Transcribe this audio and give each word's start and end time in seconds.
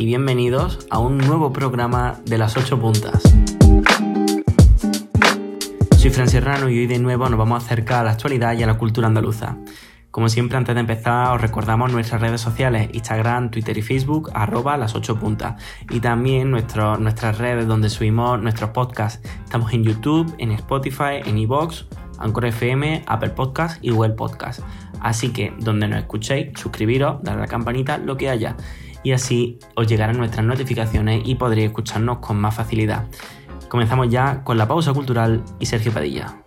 y 0.00 0.06
bienvenidos 0.06 0.86
a 0.88 0.98
un 0.98 1.18
nuevo 1.18 1.52
programa 1.52 2.20
de 2.24 2.38
las 2.38 2.56
8 2.56 2.80
puntas. 2.80 3.22
Soy 5.98 6.08
Fran 6.08 6.26
Serrano 6.26 6.70
y 6.70 6.78
hoy 6.78 6.86
de 6.86 6.98
nuevo 6.98 7.28
nos 7.28 7.38
vamos 7.38 7.62
a 7.62 7.66
acercar 7.66 7.98
a 8.00 8.04
la 8.04 8.12
actualidad 8.12 8.54
y 8.54 8.62
a 8.62 8.66
la 8.66 8.78
cultura 8.78 9.08
andaluza. 9.08 9.58
Como 10.10 10.30
siempre, 10.30 10.56
antes 10.56 10.74
de 10.74 10.80
empezar, 10.80 11.34
os 11.34 11.42
recordamos 11.42 11.92
nuestras 11.92 12.22
redes 12.22 12.40
sociales, 12.40 12.88
Instagram, 12.94 13.50
Twitter 13.50 13.76
y 13.76 13.82
Facebook, 13.82 14.30
arroba 14.32 14.78
las 14.78 14.94
8 14.94 15.20
puntas. 15.20 15.62
Y 15.90 16.00
también 16.00 16.50
nuestras 16.50 17.36
redes 17.36 17.68
donde 17.68 17.90
subimos 17.90 18.40
nuestros 18.40 18.70
podcasts. 18.70 19.20
Estamos 19.44 19.70
en 19.74 19.84
YouTube, 19.84 20.34
en 20.38 20.52
Spotify, 20.52 21.20
en 21.26 21.36
iVoox, 21.36 21.84
Anchor 22.18 22.46
FM, 22.46 23.04
Apple 23.06 23.30
Podcast 23.30 23.84
y 23.84 23.90
Google 23.90 24.14
Podcast. 24.14 24.60
Así 25.00 25.30
que 25.30 25.52
donde 25.58 25.88
nos 25.88 25.98
escuchéis, 25.98 26.58
suscribiros, 26.58 27.22
darle 27.22 27.42
a 27.42 27.44
la 27.44 27.50
campanita, 27.50 27.98
lo 27.98 28.16
que 28.16 28.30
haya. 28.30 28.56
Y 29.02 29.12
así 29.12 29.58
os 29.74 29.86
llegarán 29.86 30.18
nuestras 30.18 30.44
notificaciones 30.44 31.22
y 31.24 31.34
podréis 31.36 31.68
escucharnos 31.68 32.18
con 32.18 32.38
más 32.38 32.54
facilidad. 32.54 33.06
Comenzamos 33.68 34.08
ya 34.08 34.42
con 34.44 34.58
la 34.58 34.68
pausa 34.68 34.92
cultural 34.92 35.42
y 35.58 35.66
Sergio 35.66 35.92
Padilla. 35.92 36.42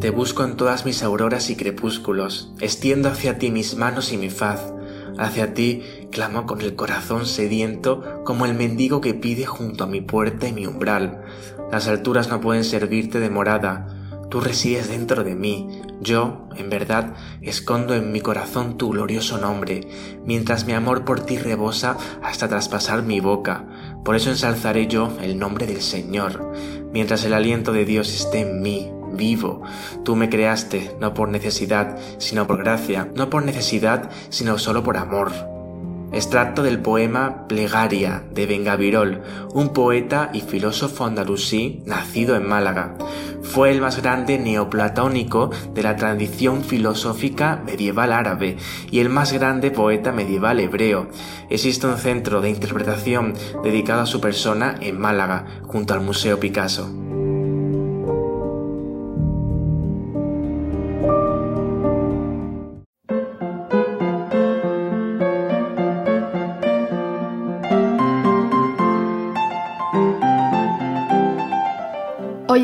Te 0.00 0.10
busco 0.10 0.44
en 0.44 0.56
todas 0.56 0.86
mis 0.86 1.02
auroras 1.02 1.50
y 1.50 1.56
crepúsculos, 1.56 2.52
extiendo 2.60 3.08
hacia 3.08 3.38
ti 3.38 3.50
mis 3.50 3.76
manos 3.76 4.12
y 4.12 4.16
mi 4.16 4.30
faz, 4.30 4.72
Hacia 5.18 5.54
ti 5.54 5.82
clamo 6.16 6.46
con 6.46 6.62
el 6.62 6.76
corazón 6.76 7.26
sediento 7.26 8.22
como 8.24 8.46
el 8.46 8.54
mendigo 8.54 9.02
que 9.02 9.12
pide 9.12 9.44
junto 9.44 9.84
a 9.84 9.86
mi 9.86 10.00
puerta 10.00 10.48
y 10.48 10.52
mi 10.54 10.66
umbral. 10.66 11.22
Las 11.70 11.88
alturas 11.88 12.30
no 12.30 12.40
pueden 12.40 12.64
servirte 12.64 13.20
de 13.20 13.28
morada, 13.28 13.86
tú 14.30 14.40
resides 14.40 14.88
dentro 14.88 15.24
de 15.24 15.34
mí, 15.34 15.82
yo, 16.00 16.48
en 16.56 16.70
verdad, 16.70 17.12
escondo 17.42 17.94
en 17.94 18.12
mi 18.12 18.22
corazón 18.22 18.78
tu 18.78 18.88
glorioso 18.92 19.36
nombre, 19.36 19.88
mientras 20.24 20.64
mi 20.64 20.72
amor 20.72 21.04
por 21.04 21.20
ti 21.20 21.36
rebosa 21.36 21.98
hasta 22.22 22.48
traspasar 22.48 23.02
mi 23.02 23.20
boca. 23.20 23.66
Por 24.02 24.16
eso 24.16 24.30
ensalzaré 24.30 24.86
yo 24.86 25.12
el 25.20 25.38
nombre 25.38 25.66
del 25.66 25.82
Señor, 25.82 26.50
mientras 26.94 27.26
el 27.26 27.34
aliento 27.34 27.74
de 27.74 27.84
Dios 27.84 28.08
esté 28.14 28.40
en 28.40 28.62
mí, 28.62 28.90
vivo. 29.12 29.64
Tú 30.02 30.16
me 30.16 30.30
creaste, 30.30 30.96
no 30.98 31.12
por 31.12 31.28
necesidad, 31.28 31.98
sino 32.16 32.46
por 32.46 32.56
gracia, 32.56 33.06
no 33.14 33.28
por 33.28 33.44
necesidad, 33.44 34.08
sino 34.30 34.56
solo 34.56 34.82
por 34.82 34.96
amor. 34.96 35.55
Extracto 36.16 36.62
del 36.62 36.78
poema 36.78 37.46
Plegaria 37.46 38.24
de 38.32 38.46
Bengavirol, 38.46 39.20
un 39.52 39.74
poeta 39.74 40.30
y 40.32 40.40
filósofo 40.40 41.04
andalusí 41.04 41.82
nacido 41.84 42.36
en 42.36 42.48
Málaga. 42.48 42.94
Fue 43.42 43.70
el 43.70 43.82
más 43.82 44.00
grande 44.00 44.38
neoplatónico 44.38 45.50
de 45.74 45.82
la 45.82 45.96
tradición 45.96 46.64
filosófica 46.64 47.62
medieval 47.66 48.12
árabe 48.12 48.56
y 48.90 49.00
el 49.00 49.10
más 49.10 49.34
grande 49.34 49.70
poeta 49.70 50.10
medieval 50.10 50.58
hebreo. 50.58 51.08
Existe 51.50 51.86
un 51.86 51.98
centro 51.98 52.40
de 52.40 52.48
interpretación 52.48 53.34
dedicado 53.62 54.00
a 54.00 54.06
su 54.06 54.18
persona 54.18 54.74
en 54.80 54.98
Málaga, 54.98 55.44
junto 55.64 55.92
al 55.92 56.00
Museo 56.00 56.40
Picasso. 56.40 57.05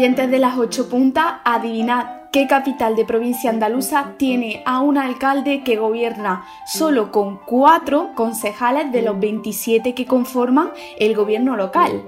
Oyentes 0.02 0.32
de 0.32 0.40
las 0.40 0.58
ocho 0.58 0.88
puntas, 0.88 1.34
adivinad 1.44 2.22
qué 2.32 2.48
capital 2.48 2.96
de 2.96 3.04
provincia 3.04 3.50
andaluza 3.50 4.14
tiene 4.16 4.60
a 4.66 4.80
un 4.80 4.98
alcalde 4.98 5.62
que 5.62 5.76
gobierna 5.76 6.44
solo 6.66 7.12
con 7.12 7.38
cuatro 7.46 8.10
concejales 8.16 8.90
de 8.90 9.02
los 9.02 9.20
27 9.20 9.94
que 9.94 10.04
conforman 10.04 10.72
el 10.98 11.14
gobierno 11.14 11.54
local. 11.54 12.02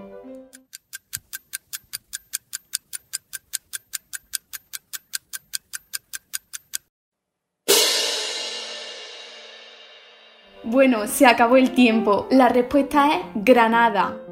Bueno, 10.65 11.06
se 11.06 11.26
acabó 11.26 11.56
el 11.56 11.71
tiempo. 11.71 12.26
La 12.32 12.49
respuesta 12.49 13.15
es 13.15 13.21
Granada. 13.37 14.24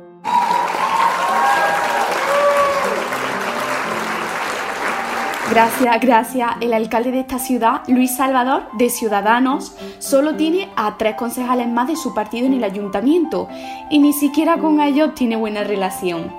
Gracias, 5.53 6.01
gracias. 6.01 6.51
El 6.63 6.73
alcalde 6.73 7.11
de 7.11 7.21
esta 7.21 7.39
ciudad, 7.39 7.83
Luis 7.87 8.17
Salvador, 8.17 8.63
de 8.79 8.89
Ciudadanos, 8.89 9.77
solo 9.99 10.35
tiene 10.35 10.71
a 10.77 10.97
tres 10.97 11.15
concejales 11.15 11.69
más 11.69 11.89
de 11.89 11.97
su 11.97 12.15
partido 12.15 12.47
en 12.47 12.55
el 12.55 12.65
ayuntamiento 12.65 13.51
y 13.91 13.99
ni 13.99 14.15
siquiera 14.15 14.57
con 14.57 14.81
ellos 14.81 15.15
tiene 15.15 15.37
buena 15.37 15.63
relación. 15.63 16.33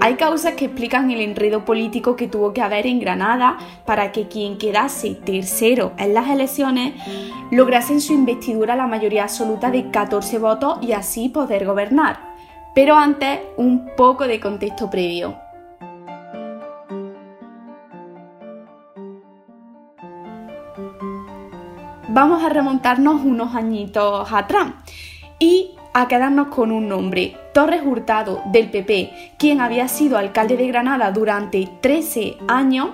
Hay 0.00 0.14
causas 0.14 0.54
que 0.54 0.66
explican 0.66 1.10
el 1.10 1.20
enredo 1.20 1.64
político 1.64 2.14
que 2.14 2.28
tuvo 2.28 2.52
que 2.52 2.62
haber 2.62 2.86
en 2.86 3.00
Granada 3.00 3.58
para 3.84 4.12
que 4.12 4.28
quien 4.28 4.56
quedase 4.56 5.16
tercero 5.16 5.90
en 5.98 6.14
las 6.14 6.30
elecciones 6.30 6.94
lograse 7.50 7.92
en 7.92 8.00
su 8.00 8.12
investidura 8.12 8.76
la 8.76 8.86
mayoría 8.86 9.24
absoluta 9.24 9.72
de 9.72 9.90
14 9.90 10.38
votos 10.38 10.78
y 10.80 10.92
así 10.92 11.28
poder 11.28 11.66
gobernar. 11.66 12.20
Pero 12.72 12.94
antes, 12.94 13.40
un 13.56 13.90
poco 13.96 14.28
de 14.28 14.38
contexto 14.38 14.88
previo. 14.88 15.41
Vamos 22.12 22.44
a 22.44 22.50
remontarnos 22.50 23.24
unos 23.24 23.54
añitos 23.54 24.30
atrás 24.32 24.68
y 25.38 25.70
a 25.94 26.08
quedarnos 26.08 26.48
con 26.48 26.70
un 26.70 26.88
nombre, 26.88 27.36
Torres 27.54 27.82
Hurtado 27.84 28.42
del 28.46 28.70
PP, 28.70 29.34
quien 29.38 29.60
había 29.60 29.88
sido 29.88 30.18
alcalde 30.18 30.56
de 30.56 30.68
Granada 30.68 31.10
durante 31.10 31.68
13 31.80 32.36
años, 32.48 32.90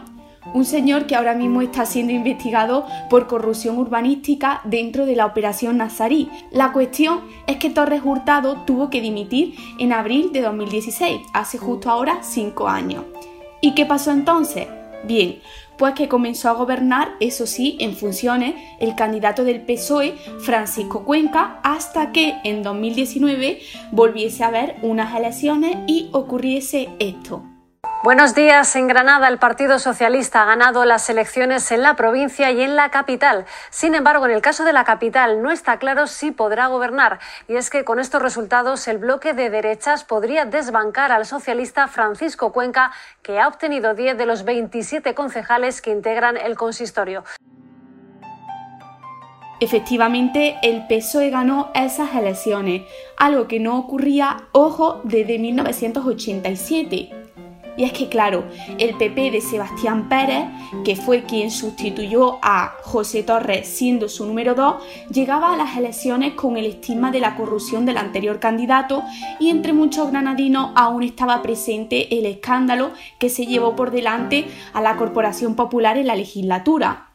un 0.54 0.64
señor 0.64 1.06
que 1.06 1.14
ahora 1.14 1.34
mismo 1.34 1.62
está 1.62 1.84
siendo 1.84 2.12
investigado 2.12 2.86
por 3.10 3.26
corrupción 3.26 3.76
urbanística 3.76 4.60
dentro 4.64 5.04
de 5.04 5.14
la 5.14 5.26
operación 5.26 5.76
Nazarí. 5.78 6.30
La 6.50 6.72
cuestión 6.72 7.20
es 7.46 7.56
que 7.56 7.70
Torres 7.70 8.02
Hurtado 8.04 8.62
tuvo 8.66 8.88
que 8.88 9.00
dimitir 9.00 9.54
en 9.78 9.92
abril 9.92 10.32
de 10.32 10.42
2016, 10.42 11.20
hace 11.34 11.58
justo 11.58 11.90
ahora 11.90 12.18
5 12.22 12.68
años. 12.68 13.04
¿Y 13.60 13.74
qué 13.74 13.84
pasó 13.84 14.10
entonces? 14.12 14.68
Bien, 15.04 15.40
pues 15.78 15.94
que 15.94 16.08
comenzó 16.08 16.48
a 16.50 16.54
gobernar, 16.54 17.12
eso 17.20 17.46
sí, 17.46 17.76
en 17.80 17.94
funciones, 17.94 18.54
el 18.80 18.94
candidato 18.96 19.44
del 19.44 19.62
PSOE, 19.62 20.14
Francisco 20.40 21.04
Cuenca, 21.04 21.60
hasta 21.62 22.12
que 22.12 22.34
en 22.44 22.62
2019 22.62 23.60
volviese 23.92 24.44
a 24.44 24.48
haber 24.48 24.76
unas 24.82 25.16
elecciones 25.16 25.76
y 25.86 26.10
ocurriese 26.12 26.88
esto. 26.98 27.47
Buenos 28.04 28.36
días. 28.36 28.76
En 28.76 28.86
Granada, 28.86 29.26
el 29.26 29.38
Partido 29.38 29.80
Socialista 29.80 30.42
ha 30.42 30.44
ganado 30.44 30.84
las 30.84 31.10
elecciones 31.10 31.72
en 31.72 31.82
la 31.82 31.96
provincia 31.96 32.52
y 32.52 32.62
en 32.62 32.76
la 32.76 32.90
capital. 32.90 33.44
Sin 33.70 33.96
embargo, 33.96 34.24
en 34.24 34.30
el 34.30 34.40
caso 34.40 34.64
de 34.64 34.72
la 34.72 34.84
capital 34.84 35.42
no 35.42 35.50
está 35.50 35.80
claro 35.80 36.06
si 36.06 36.30
podrá 36.30 36.68
gobernar. 36.68 37.18
Y 37.48 37.56
es 37.56 37.70
que 37.70 37.84
con 37.84 37.98
estos 37.98 38.22
resultados 38.22 38.86
el 38.86 38.98
bloque 38.98 39.34
de 39.34 39.50
derechas 39.50 40.04
podría 40.04 40.44
desbancar 40.44 41.10
al 41.10 41.26
socialista 41.26 41.88
Francisco 41.88 42.52
Cuenca, 42.52 42.92
que 43.20 43.40
ha 43.40 43.48
obtenido 43.48 43.94
10 43.94 44.16
de 44.16 44.26
los 44.26 44.44
27 44.44 45.16
concejales 45.16 45.82
que 45.82 45.90
integran 45.90 46.36
el 46.36 46.56
consistorio. 46.56 47.24
Efectivamente, 49.58 50.56
el 50.62 50.86
PSOE 50.86 51.30
ganó 51.30 51.72
esas 51.74 52.14
elecciones, 52.14 52.82
algo 53.16 53.48
que 53.48 53.58
no 53.58 53.76
ocurría, 53.76 54.36
ojo, 54.52 55.00
desde 55.02 55.40
1987 55.40 57.17
y 57.78 57.84
es 57.84 57.92
que, 57.92 58.08
claro, 58.08 58.42
el 58.78 58.96
PP 58.96 59.30
de 59.30 59.40
Sebastián 59.40 60.08
Pérez, 60.08 60.46
que 60.84 60.96
fue 60.96 61.22
quien 61.22 61.52
sustituyó 61.52 62.38
a 62.42 62.74
José 62.82 63.22
Torres 63.22 63.68
siendo 63.68 64.08
su 64.08 64.26
número 64.26 64.56
2, 64.56 64.82
llegaba 65.12 65.54
a 65.54 65.56
las 65.56 65.76
elecciones 65.76 66.32
con 66.32 66.56
el 66.56 66.66
estigma 66.66 67.12
de 67.12 67.20
la 67.20 67.36
corrupción 67.36 67.86
del 67.86 67.98
anterior 67.98 68.40
candidato 68.40 69.04
y 69.38 69.50
entre 69.50 69.72
muchos 69.72 70.10
granadinos 70.10 70.72
aún 70.74 71.04
estaba 71.04 71.40
presente 71.40 72.18
el 72.18 72.26
escándalo 72.26 72.90
que 73.20 73.30
se 73.30 73.46
llevó 73.46 73.76
por 73.76 73.92
delante 73.92 74.48
a 74.72 74.80
la 74.80 74.96
Corporación 74.96 75.54
Popular 75.54 75.96
en 75.98 76.08
la 76.08 76.16
legislatura. 76.16 77.10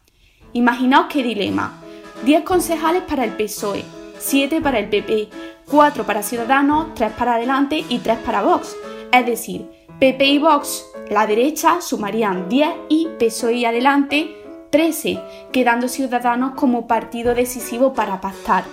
Imaginaos 0.54 1.08
qué 1.10 1.24
dilema. 1.24 1.82
10 2.24 2.44
concejales 2.44 3.04
para 3.04 3.26
el 3.26 3.32
PSOE, 3.32 3.84
7 4.18 4.62
para 4.62 4.80
el 4.80 4.88
PP, 4.88 5.28
4 5.70 6.06
para 6.06 6.24
Ciudadanos, 6.24 6.94
3 6.94 7.12
para 7.12 7.34
Adelante 7.34 7.84
y 7.90 7.98
3 7.98 8.20
para 8.20 8.44
Vox. 8.44 8.78
Es 9.12 9.26
decir, 9.26 9.83
PP 10.04 10.26
y 10.26 10.38
Vox, 10.38 10.92
la 11.10 11.26
derecha, 11.26 11.80
sumarían 11.80 12.50
10 12.50 12.70
y 12.90 13.08
PSOE 13.18 13.54
y 13.54 13.64
Adelante 13.64 14.36
13, 14.70 15.18
quedando 15.54 15.88
Ciudadanos 15.88 16.56
como 16.56 16.88
partido 16.88 17.34
decisivo 17.34 17.94
para 17.94 18.20
pactar. 18.20 18.66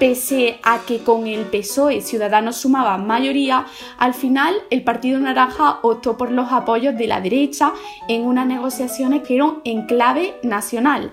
Pese 0.00 0.58
a 0.64 0.80
que 0.80 1.04
con 1.04 1.28
el 1.28 1.44
PSOE 1.44 2.00
Ciudadanos 2.00 2.56
sumaba 2.56 2.98
mayoría, 2.98 3.66
al 3.98 4.14
final 4.14 4.56
el 4.70 4.82
Partido 4.82 5.20
Naranja 5.20 5.78
optó 5.82 6.16
por 6.16 6.32
los 6.32 6.50
apoyos 6.50 6.96
de 6.96 7.06
la 7.06 7.20
derecha 7.20 7.72
en 8.08 8.22
unas 8.22 8.48
negociaciones 8.48 9.22
que 9.22 9.36
eran 9.36 9.58
en 9.62 9.86
clave 9.86 10.34
nacional. 10.42 11.12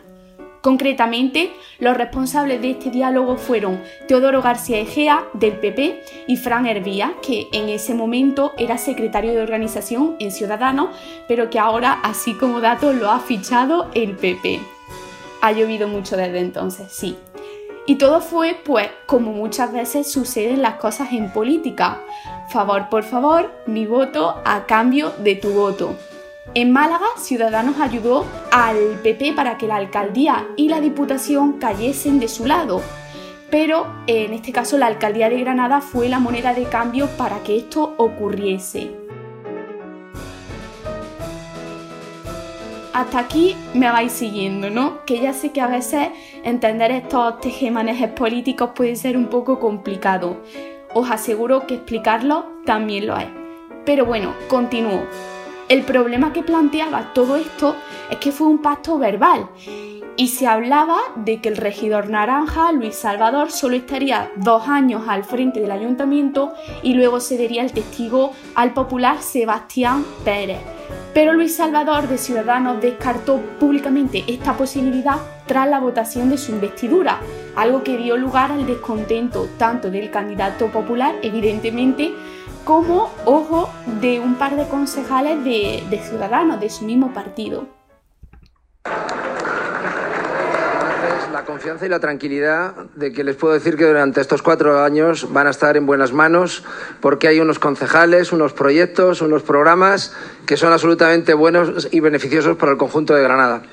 Concretamente, 0.64 1.52
los 1.80 1.98
responsables 1.98 2.62
de 2.62 2.72
este 2.72 2.90
diálogo 2.90 3.36
fueron 3.36 3.82
Teodoro 4.08 4.42
García 4.42 4.80
Egea, 4.80 5.26
del 5.34 5.58
PP, 5.58 6.02
y 6.26 6.38
Fran 6.38 6.66
Hervía, 6.66 7.16
que 7.22 7.50
en 7.52 7.68
ese 7.68 7.94
momento 7.94 8.54
era 8.58 8.78
secretario 8.78 9.34
de 9.34 9.42
organización 9.42 10.16
en 10.20 10.32
Ciudadanos, 10.32 10.96
pero 11.28 11.50
que 11.50 11.60
ahora, 11.60 12.00
así 12.02 12.34
como 12.36 12.62
dato, 12.62 12.94
lo 12.94 13.12
ha 13.12 13.20
fichado 13.20 13.92
el 13.94 14.16
PP. 14.16 14.62
Ha 15.42 15.52
llovido 15.52 15.90
mucho 15.90 16.16
desde 16.16 16.40
entonces, 16.40 16.94
sí. 16.94 17.18
Y 17.86 17.96
todo 17.96 18.22
fue, 18.22 18.56
pues, 18.64 18.88
como 19.06 19.34
muchas 19.34 19.74
veces 19.74 20.10
suceden 20.10 20.62
las 20.62 20.76
cosas 20.76 21.12
en 21.12 21.34
política. 21.34 22.00
Favor 22.48 22.88
por 22.88 23.04
favor, 23.04 23.52
mi 23.66 23.86
voto 23.86 24.42
a 24.46 24.66
cambio 24.66 25.12
de 25.20 25.36
tu 25.36 25.50
voto. 25.50 25.98
En 26.56 26.72
Málaga, 26.72 27.06
Ciudadanos 27.18 27.80
ayudó 27.80 28.26
al 28.52 29.00
PP 29.02 29.34
para 29.34 29.58
que 29.58 29.68
la 29.68 29.78
alcaldía 29.78 30.48
y 30.56 30.70
la 30.70 30.82
diputación 30.82 31.54
cayesen 31.54 32.20
de 32.20 32.28
su 32.28 32.46
lado, 32.46 32.82
pero 33.50 33.88
en 34.08 34.34
este 34.34 34.52
caso 34.52 34.78
la 34.78 34.88
alcaldía 34.88 35.30
de 35.30 35.40
Granada 35.40 35.82
fue 35.82 36.10
la 36.10 36.20
moneda 36.20 36.54
de 36.54 36.66
cambio 36.66 37.08
para 37.18 37.42
que 37.44 37.58
esto 37.58 37.96
ocurriese. 37.98 39.04
hasta 42.94 43.20
aquí 43.20 43.56
me 43.74 43.90
vais 43.90 44.12
siguiendo, 44.12 44.70
¿no? 44.70 45.04
Que 45.06 45.20
ya 45.20 45.34
sé 45.34 45.52
que 45.52 45.62
a 45.62 45.68
veces 45.68 46.10
entender 46.44 46.92
estos 46.92 47.40
tejemanejes 47.42 48.10
políticos 48.12 48.70
puede 48.76 48.96
ser 48.96 49.18
un 49.18 49.28
poco 49.28 49.60
complicado. 49.60 50.38
Os 50.94 51.10
aseguro 51.10 51.66
que 51.66 51.76
explicarlo 51.76 52.46
también 52.66 53.08
lo 53.08 53.18
es. 53.18 53.28
Pero 53.84 54.06
bueno, 54.06 54.34
continúo. 54.48 55.02
El 55.74 55.82
problema 55.82 56.34
que 56.34 56.44
planteaba 56.44 57.14
todo 57.16 57.36
esto 57.36 57.76
es 58.12 58.20
que 58.20 58.32
fue 58.32 58.46
un 58.46 58.60
pacto 58.60 59.00
verbal 59.00 59.50
y 60.16 60.28
se 60.28 60.46
hablaba 60.46 61.00
de 61.16 61.42
que 61.42 61.50
el 61.50 61.58
regidor 61.58 62.12
naranja, 62.12 62.72
Luis 62.72 62.94
Salvador, 62.94 63.50
solo 63.50 63.76
estaría 63.76 64.32
dos 64.36 64.68
años 64.68 65.06
al 65.08 65.24
frente 65.24 65.62
del 65.62 65.72
ayuntamiento 65.72 66.54
y 66.84 66.94
luego 66.94 67.20
cedería 67.20 67.64
el 67.64 67.74
testigo 67.74 68.34
al 68.54 68.76
popular 68.76 69.24
Sebastián 69.24 70.06
Pérez. 70.24 70.60
Pero 71.16 71.34
Luis 71.34 71.56
Salvador 71.56 72.08
de 72.08 72.20
Ciudadanos 72.20 72.80
descartó 72.80 73.38
públicamente 73.60 74.24
esta 74.28 74.56
posibilidad 74.56 75.18
tras 75.48 75.68
la 75.68 75.80
votación 75.80 76.30
de 76.30 76.38
su 76.38 76.52
investidura, 76.52 77.20
algo 77.56 77.84
que 77.84 77.98
dio 77.98 78.16
lugar 78.16 78.52
al 78.52 78.68
descontento 78.68 79.50
tanto 79.58 79.90
del 79.90 80.12
candidato 80.12 80.68
popular, 80.68 81.16
evidentemente, 81.24 82.14
como, 82.64 83.12
ojo, 83.26 83.70
de 84.02 84.20
un 84.20 84.36
par 84.36 84.56
de 84.56 84.68
concejales 84.68 85.44
de, 85.44 85.84
de 85.90 85.98
Ciudadanos, 86.00 86.60
de 86.60 86.70
su 86.70 86.86
mismo 86.86 87.14
partido. 87.14 87.68
la 91.32 91.46
confianza 91.46 91.86
y 91.86 91.90
la 91.90 92.00
tranquilidad 92.00 92.76
de 92.96 93.12
que 93.12 93.24
les 93.24 93.36
puedo 93.36 93.56
decir 93.56 93.76
que 93.76 93.86
durante 93.86 94.22
estos 94.22 94.44
cuatro 94.44 94.84
años 94.84 95.34
van 95.34 95.48
a 95.48 95.50
estar 95.50 95.76
en 95.76 95.86
buenas 95.86 96.14
manos 96.14 96.64
porque 97.02 97.28
hay 97.28 97.40
unos 97.40 97.58
concejales, 97.58 98.32
unos 98.32 98.54
proyectos, 98.54 99.22
unos 99.22 99.42
programas 99.42 100.16
que 100.46 100.58
son 100.58 100.72
absolutamente 100.72 101.34
buenos 101.34 101.90
y 101.92 102.00
beneficiosos 102.02 102.56
para 102.56 102.74
el 102.74 102.78
conjunto 102.78 103.16
de 103.16 103.24
Granada. 103.24 103.64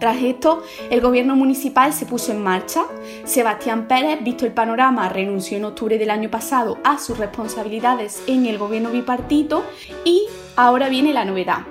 Tras 0.00 0.22
esto, 0.22 0.62
el 0.88 1.02
gobierno 1.02 1.36
municipal 1.36 1.92
se 1.92 2.06
puso 2.06 2.32
en 2.32 2.42
marcha. 2.42 2.84
Sebastián 3.24 3.86
Pérez, 3.86 4.24
visto 4.24 4.46
el 4.46 4.52
panorama, 4.52 5.10
renunció 5.10 5.58
en 5.58 5.66
octubre 5.66 5.98
del 5.98 6.08
año 6.08 6.30
pasado 6.30 6.78
a 6.84 6.98
sus 6.98 7.18
responsabilidades 7.18 8.22
en 8.26 8.46
el 8.46 8.56
gobierno 8.56 8.90
bipartito 8.90 9.62
y 10.06 10.22
ahora 10.56 10.88
viene 10.88 11.12
la 11.12 11.26
novedad. 11.26 11.66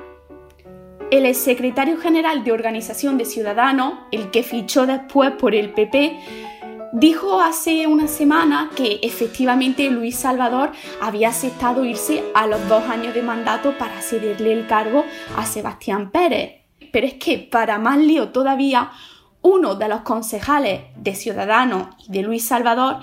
El 1.10 1.34
secretario 1.34 1.98
general 1.98 2.44
de 2.44 2.52
Organización 2.52 3.18
de 3.18 3.26
Ciudadanos, 3.26 3.96
el 4.12 4.30
que 4.30 4.44
fichó 4.44 4.86
después 4.86 5.31
por 5.31 5.56
el 5.56 5.74
PP, 5.74 6.20
dijo 6.94 7.42
hace 7.42 7.88
una 7.88 8.08
semana 8.08 8.70
que 8.76 9.00
efectivamente 9.02 9.90
Luis 9.90 10.16
Salvador 10.16 10.72
había 11.02 11.30
aceptado 11.30 11.84
irse 11.84 12.24
a 12.36 12.46
los 12.46 12.68
dos 12.70 12.84
años 12.84 13.16
de 13.16 13.24
mandato 13.24 13.76
para 13.80 14.00
cederle 14.02 14.54
el 14.54 14.68
cargo 14.68 15.04
a 15.36 15.48
Sebastián 15.48 16.12
Pérez. 16.12 16.58
Pero 16.91 17.07
es 17.07 17.15
que, 17.15 17.38
para 17.38 17.80
más 17.80 17.97
lío 17.97 18.30
todavía, 18.30 18.91
uno 19.41 19.75
de 19.75 19.88
los 19.88 20.01
concejales 20.01 20.81
de 20.95 21.15
Ciudadanos 21.15 21.88
y 22.07 22.12
de 22.12 22.24
Luis 22.24 22.45
Salvador, 22.45 23.00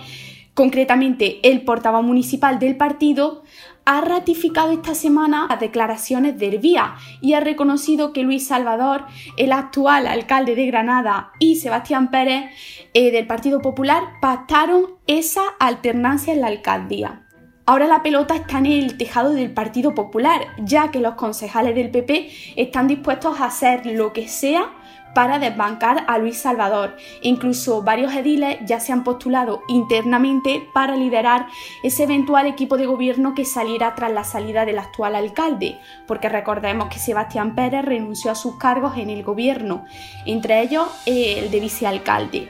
concretamente 0.55 1.41
el 1.49 1.63
portavoz 1.63 2.03
municipal 2.03 2.59
del 2.59 2.77
partido, 2.77 3.43
ha 3.87 4.01
ratificado 4.01 4.73
esta 4.73 4.95
semana 4.95 5.47
las 5.49 5.61
declaraciones 5.61 6.37
de 6.39 6.49
Hervía 6.49 6.97
y 7.21 7.35
ha 7.35 7.41
reconocido 7.41 8.13
que 8.13 8.25
Luis 8.25 8.49
Salvador, 8.49 9.05
el 9.37 9.53
actual 9.53 10.09
alcalde 10.09 10.57
de 10.57 10.67
Granada, 10.67 11.31
y 11.39 11.57
Sebastián 11.57 12.11
Pérez 12.11 12.51
eh, 12.95 13.13
del 13.13 13.29
Partido 13.29 13.61
Popular 13.61 14.03
pactaron 14.21 14.97
esa 15.07 15.43
alternancia 15.61 16.33
en 16.33 16.41
la 16.41 16.49
alcaldía. 16.49 17.26
Ahora 17.69 17.89
la 17.89 18.05
pelota 18.05 18.37
está 18.37 18.59
en 18.59 18.67
el 18.67 18.97
tejado 18.97 19.33
del 19.33 19.51
Partido 19.51 19.93
Popular, 19.93 20.47
ya 20.57 20.93
que 20.93 21.01
los 21.01 21.17
concejales 21.17 21.75
del 21.75 21.91
PP 21.91 22.31
están 22.55 22.87
dispuestos 22.87 23.41
a 23.41 23.47
hacer 23.47 23.85
lo 23.87 24.13
que 24.13 24.29
sea 24.29 24.71
para 25.17 25.41
desbancar 25.41 26.05
a 26.07 26.19
Luis 26.19 26.39
Salvador. 26.39 26.97
Incluso 27.23 27.83
varios 27.83 28.15
ediles 28.15 28.59
ya 28.65 28.79
se 28.79 28.93
han 28.93 29.03
postulado 29.03 29.63
internamente 29.67 30.65
para 30.75 30.95
liderar 30.95 31.49
ese 31.83 32.05
eventual 32.05 32.47
equipo 32.47 32.77
de 32.77 32.87
gobierno 32.87 33.35
que 33.35 33.45
saliera 33.45 33.97
tras 33.97 34.13
la 34.13 34.23
salida 34.23 34.65
del 34.65 34.79
actual 34.79 35.17
alcalde, 35.17 35.77
porque 36.07 36.29
recordemos 36.29 36.89
que 36.89 37.01
Sebastián 37.01 37.57
Pérez 37.57 37.85
renunció 37.85 38.31
a 38.31 38.37
sus 38.37 38.59
cargos 38.59 38.97
en 38.97 39.11
el 39.11 39.25
gobierno, 39.25 39.87
entre 40.25 40.63
ellos 40.63 40.87
el 41.05 41.51
de 41.51 41.59
vicealcalde. 41.59 42.49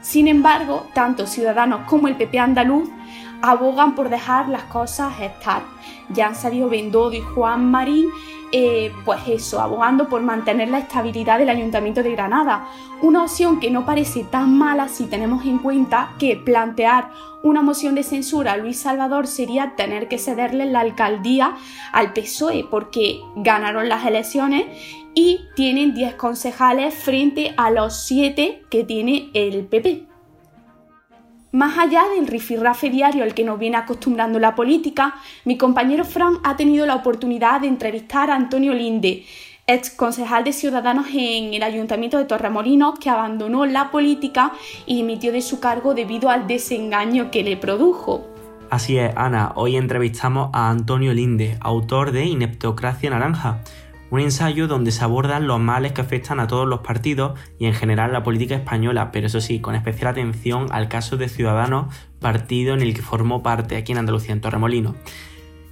Sin 0.00 0.28
embargo, 0.28 0.86
tanto 0.94 1.26
Ciudadanos 1.26 1.86
como 1.86 2.08
el 2.08 2.16
PP 2.16 2.38
andaluz 2.38 2.88
abogan 3.42 3.94
por 3.94 4.08
dejar 4.08 4.48
las 4.48 4.64
cosas 4.64 5.20
estar. 5.20 5.62
Ya 6.10 6.28
han 6.28 6.34
salido 6.34 6.68
Bendodo 6.68 7.12
y 7.12 7.20
Juan 7.20 7.70
Marín 7.70 8.08
eh, 8.52 8.92
pues 9.04 9.20
eso, 9.28 9.60
abogando 9.60 10.08
por 10.08 10.22
mantener 10.22 10.70
la 10.70 10.80
estabilidad 10.80 11.38
del 11.38 11.50
Ayuntamiento 11.50 12.02
de 12.02 12.10
Granada. 12.10 12.66
Una 13.00 13.22
opción 13.22 13.60
que 13.60 13.70
no 13.70 13.86
parece 13.86 14.24
tan 14.24 14.58
mala 14.58 14.88
si 14.88 15.04
tenemos 15.04 15.44
en 15.44 15.58
cuenta 15.58 16.14
que 16.18 16.36
plantear 16.36 17.12
una 17.44 17.62
moción 17.62 17.94
de 17.94 18.02
censura 18.02 18.52
a 18.52 18.56
Luis 18.56 18.80
Salvador 18.80 19.28
sería 19.28 19.74
tener 19.76 20.08
que 20.08 20.18
cederle 20.18 20.66
la 20.66 20.80
alcaldía 20.80 21.56
al 21.92 22.12
PSOE 22.12 22.66
porque 22.68 23.20
ganaron 23.36 23.88
las 23.88 24.04
elecciones 24.04 24.66
y 25.14 25.42
tienen 25.54 25.94
10 25.94 26.16
concejales 26.16 26.92
frente 26.92 27.54
a 27.56 27.70
los 27.70 28.02
7 28.02 28.64
que 28.68 28.82
tiene 28.82 29.30
el 29.32 29.64
PP. 29.64 30.09
Más 31.52 31.78
allá 31.78 32.04
del 32.14 32.28
rifirrafe 32.28 32.90
diario 32.90 33.24
al 33.24 33.34
que 33.34 33.42
nos 33.42 33.58
viene 33.58 33.76
acostumbrando 33.76 34.38
la 34.38 34.54
política, 34.54 35.16
mi 35.44 35.58
compañero 35.58 36.04
Fran 36.04 36.34
ha 36.44 36.56
tenido 36.56 36.86
la 36.86 36.94
oportunidad 36.94 37.60
de 37.60 37.66
entrevistar 37.66 38.30
a 38.30 38.36
Antonio 38.36 38.72
Linde, 38.72 39.24
ex 39.66 39.90
concejal 39.90 40.44
de 40.44 40.52
Ciudadanos 40.52 41.08
en 41.12 41.52
el 41.52 41.64
Ayuntamiento 41.64 42.18
de 42.18 42.24
Torremolinos, 42.24 43.00
que 43.00 43.10
abandonó 43.10 43.66
la 43.66 43.90
política 43.90 44.52
y 44.86 44.94
dimitió 44.94 45.32
de 45.32 45.42
su 45.42 45.58
cargo 45.58 45.92
debido 45.92 46.30
al 46.30 46.46
desengaño 46.46 47.32
que 47.32 47.42
le 47.42 47.56
produjo. 47.56 48.28
Así 48.70 48.98
es, 48.98 49.12
Ana, 49.16 49.50
hoy 49.56 49.76
entrevistamos 49.76 50.50
a 50.52 50.70
Antonio 50.70 51.12
Linde, 51.12 51.58
autor 51.60 52.12
de 52.12 52.26
Ineptocracia 52.26 53.10
Naranja, 53.10 53.64
un 54.10 54.20
ensayo 54.20 54.66
donde 54.66 54.90
se 54.90 55.04
abordan 55.04 55.46
los 55.46 55.60
males 55.60 55.92
que 55.92 56.00
afectan 56.00 56.40
a 56.40 56.46
todos 56.46 56.66
los 56.66 56.80
partidos 56.80 57.38
y 57.58 57.66
en 57.66 57.74
general 57.74 58.12
la 58.12 58.22
política 58.22 58.56
española, 58.56 59.12
pero 59.12 59.28
eso 59.28 59.40
sí, 59.40 59.60
con 59.60 59.74
especial 59.74 60.08
atención 60.08 60.66
al 60.70 60.88
caso 60.88 61.16
de 61.16 61.28
Ciudadanos, 61.28 61.94
partido 62.18 62.74
en 62.74 62.82
el 62.82 62.94
que 62.94 63.02
formó 63.02 63.42
parte 63.42 63.76
aquí 63.76 63.92
en 63.92 63.98
Andalucía, 63.98 64.32
en 64.32 64.40
Torremolinos. 64.40 64.96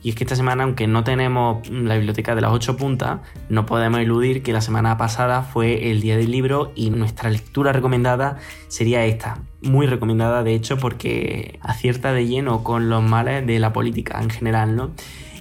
Y 0.00 0.10
es 0.10 0.14
que 0.14 0.24
esta 0.24 0.36
semana, 0.36 0.62
aunque 0.62 0.86
no 0.86 1.02
tenemos 1.02 1.68
la 1.68 1.96
biblioteca 1.96 2.36
de 2.36 2.40
las 2.40 2.52
ocho 2.52 2.76
puntas, 2.76 3.20
no 3.48 3.66
podemos 3.66 3.98
eludir 3.98 4.44
que 4.44 4.52
la 4.52 4.60
semana 4.60 4.96
pasada 4.96 5.42
fue 5.42 5.90
el 5.90 6.00
día 6.00 6.16
del 6.16 6.30
libro 6.30 6.70
y 6.76 6.90
nuestra 6.90 7.30
lectura 7.30 7.72
recomendada 7.72 8.36
sería 8.68 9.04
esta. 9.04 9.40
Muy 9.60 9.86
recomendada, 9.88 10.44
de 10.44 10.54
hecho, 10.54 10.78
porque 10.78 11.58
acierta 11.62 12.12
de 12.12 12.28
lleno 12.28 12.62
con 12.62 12.88
los 12.88 13.02
males 13.02 13.44
de 13.44 13.58
la 13.58 13.72
política 13.72 14.20
en 14.22 14.30
general, 14.30 14.76
¿no? 14.76 14.92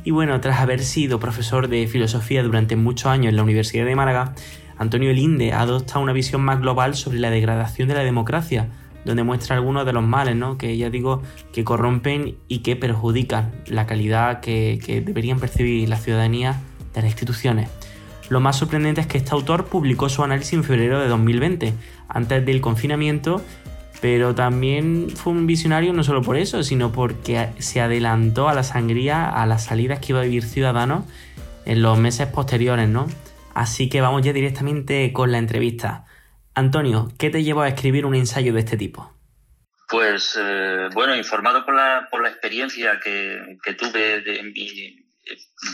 Y 0.07 0.11
bueno, 0.11 0.39
tras 0.39 0.61
haber 0.61 0.79
sido 0.85 1.19
profesor 1.19 1.67
de 1.67 1.85
filosofía 1.85 2.41
durante 2.41 2.77
muchos 2.77 3.07
años 3.07 3.27
en 3.31 3.35
la 3.35 3.43
Universidad 3.43 3.83
de 3.85 3.93
Málaga, 3.93 4.35
Antonio 4.77 5.11
Linde 5.11 5.51
adopta 5.51 5.99
una 5.99 6.13
visión 6.13 6.39
más 6.39 6.61
global 6.61 6.95
sobre 6.95 7.19
la 7.19 7.29
degradación 7.29 7.89
de 7.89 7.95
la 7.95 8.05
democracia, 8.05 8.69
donde 9.03 9.23
muestra 9.23 9.57
algunos 9.57 9.85
de 9.85 9.91
los 9.91 10.03
males, 10.03 10.37
¿no? 10.37 10.57
que 10.57 10.77
ya 10.77 10.89
digo 10.89 11.23
que 11.51 11.65
corrompen 11.65 12.37
y 12.47 12.59
que 12.59 12.77
perjudican 12.77 13.51
la 13.65 13.85
calidad 13.85 14.39
que, 14.39 14.79
que 14.81 15.01
deberían 15.01 15.41
percibir 15.41 15.89
la 15.89 15.97
ciudadanía 15.97 16.61
de 16.93 17.01
las 17.01 17.11
instituciones. 17.11 17.69
Lo 18.29 18.39
más 18.39 18.55
sorprendente 18.55 19.01
es 19.01 19.07
que 19.07 19.17
este 19.17 19.31
autor 19.31 19.65
publicó 19.65 20.07
su 20.07 20.23
análisis 20.23 20.53
en 20.53 20.63
febrero 20.63 21.01
de 21.01 21.09
2020, 21.09 21.73
antes 22.07 22.45
del 22.45 22.61
confinamiento, 22.61 23.41
Pero 24.01 24.35
también 24.35 25.09
fue 25.09 25.33
un 25.33 25.47
visionario 25.47 25.91
no 25.93 26.03
solo 26.03 26.21
por 26.21 26.37
eso, 26.37 26.61
sino 26.63 26.91
porque 26.91 27.49
se 27.59 27.81
adelantó 27.81 28.47
a 28.47 28.53
la 28.53 28.63
sangría, 28.63 29.27
a 29.27 29.45
las 29.45 29.65
salidas 29.65 29.99
que 29.99 30.11
iba 30.11 30.19
a 30.19 30.23
vivir 30.23 30.43
Ciudadanos 30.43 31.05
en 31.65 31.81
los 31.81 31.97
meses 31.97 32.27
posteriores, 32.27 32.87
¿no? 32.87 33.07
Así 33.53 33.89
que 33.89 34.01
vamos 34.01 34.21
ya 34.21 34.33
directamente 34.33 35.11
con 35.13 35.31
la 35.31 35.39
entrevista. 35.39 36.05
Antonio, 36.53 37.11
¿qué 37.17 37.29
te 37.29 37.43
llevó 37.43 37.61
a 37.61 37.67
escribir 37.67 38.05
un 38.05 38.13
ensayo 38.13 38.53
de 38.53 38.59
este 38.59 38.77
tipo? 38.77 39.13
Pues 39.89 40.37
eh, 40.39 40.89
bueno, 40.93 41.15
informado 41.15 41.65
por 41.65 41.73
la, 41.73 42.07
por 42.11 42.21
la 42.21 42.29
experiencia 42.29 42.99
que, 42.99 43.57
tuve 43.73 44.21
de 44.21 44.43
mi, 44.43 45.07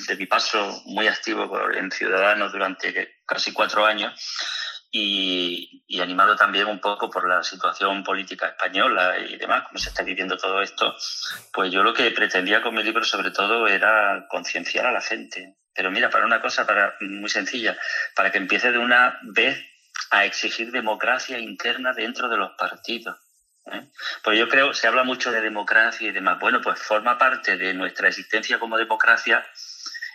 de 0.07 0.15
mi 0.15 0.25
paso 0.27 0.81
muy 0.85 1.07
activo 1.07 1.51
en 1.71 1.91
Ciudadanos 1.91 2.51
durante 2.53 3.19
casi 3.25 3.51
cuatro 3.51 3.85
años 3.85 4.13
y, 4.95 5.99
animado 5.99 6.35
también 6.35 6.67
un 6.67 6.79
poco 6.79 7.09
por 7.09 7.27
la 7.27 7.41
situación 7.43 8.03
política 8.03 8.47
española 8.47 9.17
y 9.17 9.37
demás, 9.37 9.63
cómo 9.63 9.79
se 9.79 9.89
está 9.89 10.03
viviendo 10.03 10.37
todo 10.37 10.61
esto, 10.61 10.95
pues 11.51 11.71
yo 11.71 11.81
lo 11.81 11.93
que 11.93 12.11
pretendía 12.11 12.61
con 12.61 12.75
mi 12.75 12.83
libro 12.83 13.03
sobre 13.03 13.31
todo 13.31 13.67
era 13.67 14.27
concienciar 14.29 14.85
a 14.85 14.91
la 14.91 15.01
gente. 15.01 15.55
Pero 15.73 15.89
mira, 15.89 16.11
para 16.11 16.25
una 16.25 16.41
cosa 16.41 16.67
para, 16.67 16.95
muy 16.99 17.29
sencilla, 17.29 17.75
para 18.15 18.31
que 18.31 18.37
empiece 18.37 18.71
de 18.71 18.77
una 18.77 19.17
vez 19.23 19.65
a 20.11 20.25
exigir 20.25 20.71
democracia 20.71 21.39
interna 21.39 21.93
dentro 21.93 22.29
de 22.29 22.37
los 22.37 22.51
partidos. 22.55 23.17
¿eh? 23.71 23.89
Pues 24.23 24.37
yo 24.37 24.47
creo, 24.47 24.73
se 24.73 24.87
habla 24.87 25.03
mucho 25.03 25.31
de 25.31 25.41
democracia 25.41 26.07
y 26.07 26.11
demás. 26.11 26.39
Bueno, 26.39 26.61
pues 26.61 26.79
forma 26.79 27.17
parte 27.17 27.57
de 27.57 27.73
nuestra 27.73 28.09
existencia 28.09 28.59
como 28.59 28.77
democracia 28.77 29.43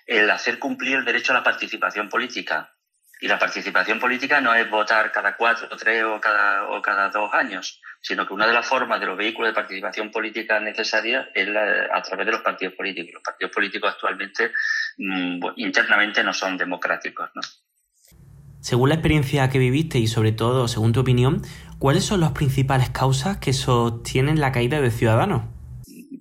el 0.06 0.30
hacer 0.30 0.60
cumplir 0.60 0.98
el 0.98 1.04
derecho 1.04 1.32
a 1.32 1.36
la 1.36 1.42
participación 1.42 2.08
política. 2.08 2.77
Y 3.20 3.26
la 3.26 3.38
participación 3.38 3.98
política 3.98 4.40
no 4.40 4.54
es 4.54 4.70
votar 4.70 5.10
cada 5.10 5.36
cuatro, 5.36 5.68
tres 5.76 6.04
o 6.04 6.20
cada, 6.20 6.68
o 6.68 6.80
cada 6.80 7.08
dos 7.08 7.32
años, 7.34 7.80
sino 8.00 8.26
que 8.26 8.32
una 8.32 8.46
de 8.46 8.52
las 8.52 8.66
formas 8.66 9.00
de 9.00 9.06
los 9.06 9.16
vehículos 9.16 9.50
de 9.50 9.54
participación 9.54 10.10
política 10.10 10.60
necesarias 10.60 11.26
es 11.34 11.48
a 11.48 12.02
través 12.02 12.26
de 12.26 12.32
los 12.32 12.42
partidos 12.42 12.74
políticos. 12.74 13.14
Los 13.14 13.22
partidos 13.22 13.52
políticos 13.52 13.92
actualmente 13.92 14.52
mm, 14.98 15.40
internamente 15.56 16.22
no 16.22 16.32
son 16.32 16.56
democráticos. 16.56 17.28
¿no? 17.34 17.42
Según 18.60 18.88
la 18.90 18.96
experiencia 18.96 19.48
que 19.48 19.58
viviste 19.58 19.98
y 19.98 20.06
sobre 20.06 20.32
todo 20.32 20.68
según 20.68 20.92
tu 20.92 21.00
opinión, 21.00 21.42
¿cuáles 21.78 22.04
son 22.04 22.20
las 22.20 22.32
principales 22.32 22.90
causas 22.90 23.38
que 23.38 23.52
sostienen 23.52 24.40
la 24.40 24.52
caída 24.52 24.80
de 24.80 24.90
Ciudadanos? 24.90 25.42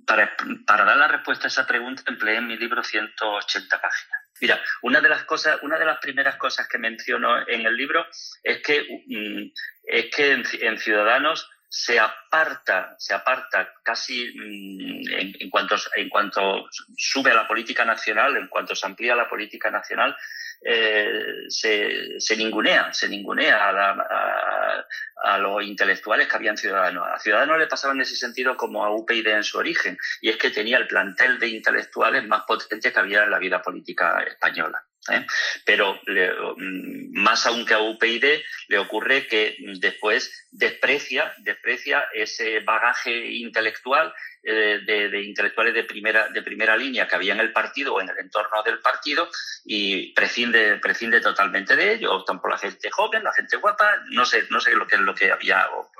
Para, 0.06 0.30
para 0.66 0.84
dar 0.84 0.96
la 0.96 1.08
respuesta 1.08 1.46
a 1.46 1.48
esa 1.48 1.66
pregunta 1.66 2.02
empleé 2.06 2.38
en 2.38 2.46
mi 2.46 2.56
libro 2.56 2.82
180 2.82 3.80
páginas. 3.80 4.17
Mira, 4.40 4.60
una 4.82 5.00
de 5.00 5.08
las 5.08 5.24
cosas, 5.24 5.58
una 5.62 5.78
de 5.78 5.84
las 5.84 5.98
primeras 5.98 6.36
cosas 6.36 6.68
que 6.68 6.78
menciono 6.78 7.46
en 7.46 7.66
el 7.66 7.76
libro 7.76 8.06
es 8.42 8.62
que, 8.62 9.02
mm, 9.06 9.52
es 9.84 10.06
que 10.14 10.32
en, 10.32 10.78
Ciudadanos 10.78 11.50
se 11.68 11.98
aparta, 11.98 12.94
se 12.98 13.14
aparta 13.14 13.72
casi 13.82 14.32
mm, 14.34 15.40
en, 15.40 15.50
cuanto, 15.50 15.76
en 15.96 16.08
cuanto 16.08 16.68
sube 16.96 17.30
a 17.30 17.34
la 17.34 17.48
política 17.48 17.84
nacional, 17.84 18.36
en 18.36 18.48
cuanto 18.48 18.74
se 18.74 18.86
amplía 18.86 19.14
la 19.14 19.28
política 19.28 19.70
nacional, 19.70 20.16
eh, 20.60 21.44
se, 21.48 22.20
se, 22.20 22.36
ningunea, 22.36 22.92
se 22.92 23.08
ningunea 23.08 23.70
a, 23.70 24.86
a, 25.24 25.38
los 25.38 25.62
intelectuales 25.62 26.28
que 26.28 26.36
habían 26.36 26.56
Ciudadanos. 26.56 27.06
A 27.06 27.18
Ciudadanos 27.18 27.58
le 27.58 27.66
pasaba 27.66 27.94
en 27.94 28.00
ese 28.00 28.16
sentido 28.16 28.56
como 28.56 28.84
a 28.84 28.94
UPyD 28.94 29.26
en 29.28 29.44
su 29.44 29.58
origen, 29.58 29.96
y 30.20 30.30
es 30.30 30.36
que 30.36 30.50
tenía 30.50 30.78
el 30.78 30.88
plantel 30.88 31.38
de 31.38 31.48
intelectuales 31.48 32.26
más 32.26 32.42
potente 32.46 32.92
que 32.92 32.98
había 32.98 33.24
en 33.24 33.30
la 33.30 33.38
vida 33.38 33.62
política 33.62 34.22
española. 34.22 34.87
¿Eh? 35.10 35.26
Pero 35.64 35.94
mm, 35.94 37.20
más 37.20 37.46
aún 37.46 37.64
que 37.64 37.74
a 37.74 37.80
UPyD 37.80 38.42
le 38.68 38.78
ocurre 38.78 39.26
que 39.26 39.56
después 39.78 40.46
desprecia, 40.50 41.32
desprecia 41.38 42.08
ese 42.12 42.60
bagaje 42.60 43.32
intelectual 43.32 44.12
eh, 44.44 44.80
de, 44.86 45.22
intelectuales 45.24 45.74
de 45.74 45.84
primera, 45.84 46.28
de 46.28 46.42
primera 46.42 46.76
línea 46.76 47.06
que 47.06 47.16
había 47.16 47.34
en 47.34 47.40
el 47.40 47.52
partido 47.52 47.94
o 47.94 48.00
en 48.00 48.08
el 48.08 48.18
entorno 48.18 48.62
del 48.62 48.78
partido 48.78 49.28
y 49.64 50.12
prescinde, 50.14 50.76
prescinde 50.78 51.20
totalmente 51.20 51.76
de 51.76 51.94
ello, 51.94 52.14
optan 52.14 52.40
por 52.40 52.52
la 52.52 52.58
gente 52.58 52.88
joven, 52.90 53.24
la 53.24 53.32
gente 53.32 53.56
guapa, 53.56 54.02
no 54.10 54.24
sé, 54.24 54.46
no 54.48 54.60
sé 54.60 54.72
lo 54.72 54.86
que 54.86 54.94
es 54.94 55.02
lo 55.02 55.14
que 55.14 55.32
había 55.32 55.68
o 55.72 55.90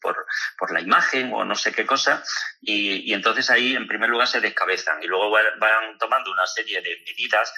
por, 0.00 0.24
por, 0.56 0.72
la 0.72 0.80
imagen 0.80 1.30
o 1.34 1.44
no 1.44 1.54
sé 1.54 1.72
qué 1.72 1.84
cosa, 1.84 2.22
y, 2.62 3.12
entonces 3.12 3.50
ahí 3.50 3.74
en 3.74 3.86
primer 3.86 4.08
lugar 4.08 4.28
se 4.28 4.40
descabezan 4.40 5.02
y 5.02 5.06
luego 5.06 5.30
van 5.30 5.98
tomando 5.98 6.30
una 6.30 6.46
serie 6.46 6.80
de 6.80 7.02
medidas 7.04 7.52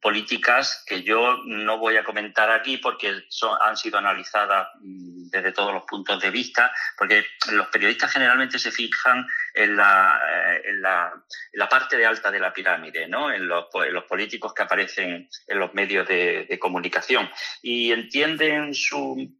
políticas 0.00 0.84
que 0.86 1.02
yo 1.02 1.38
no 1.46 1.78
voy 1.78 1.96
a 1.96 2.04
comentar 2.04 2.50
aquí 2.50 2.76
porque 2.78 3.24
son, 3.28 3.58
han 3.62 3.76
sido 3.76 3.98
analizadas 3.98 4.68
mm, 4.80 5.28
desde 5.30 5.52
todos 5.52 5.72
los 5.72 5.84
puntos 5.84 6.20
de 6.20 6.30
vista, 6.30 6.72
porque 6.96 7.26
los 7.52 7.66
periodistas 7.68 8.12
generalmente 8.12 8.58
se 8.58 8.70
fijan 8.70 9.26
en 9.54 9.76
la, 9.76 10.20
eh, 10.30 10.62
en 10.66 10.82
la, 10.82 11.12
la 11.52 11.68
parte 11.68 11.96
de 11.96 12.06
alta 12.06 12.30
de 12.30 12.40
la 12.40 12.52
pirámide, 12.52 13.08
¿no? 13.08 13.32
en, 13.32 13.48
los, 13.48 13.66
políticos 14.08 14.54
que 14.54 14.62
aparecen 14.62 15.28
en 15.46 15.58
los 15.58 15.74
medios 15.74 16.06
de 16.06 16.58
comunicación 16.60 17.28
y 17.62 17.92
entienden 17.92 18.74
su 18.74 19.36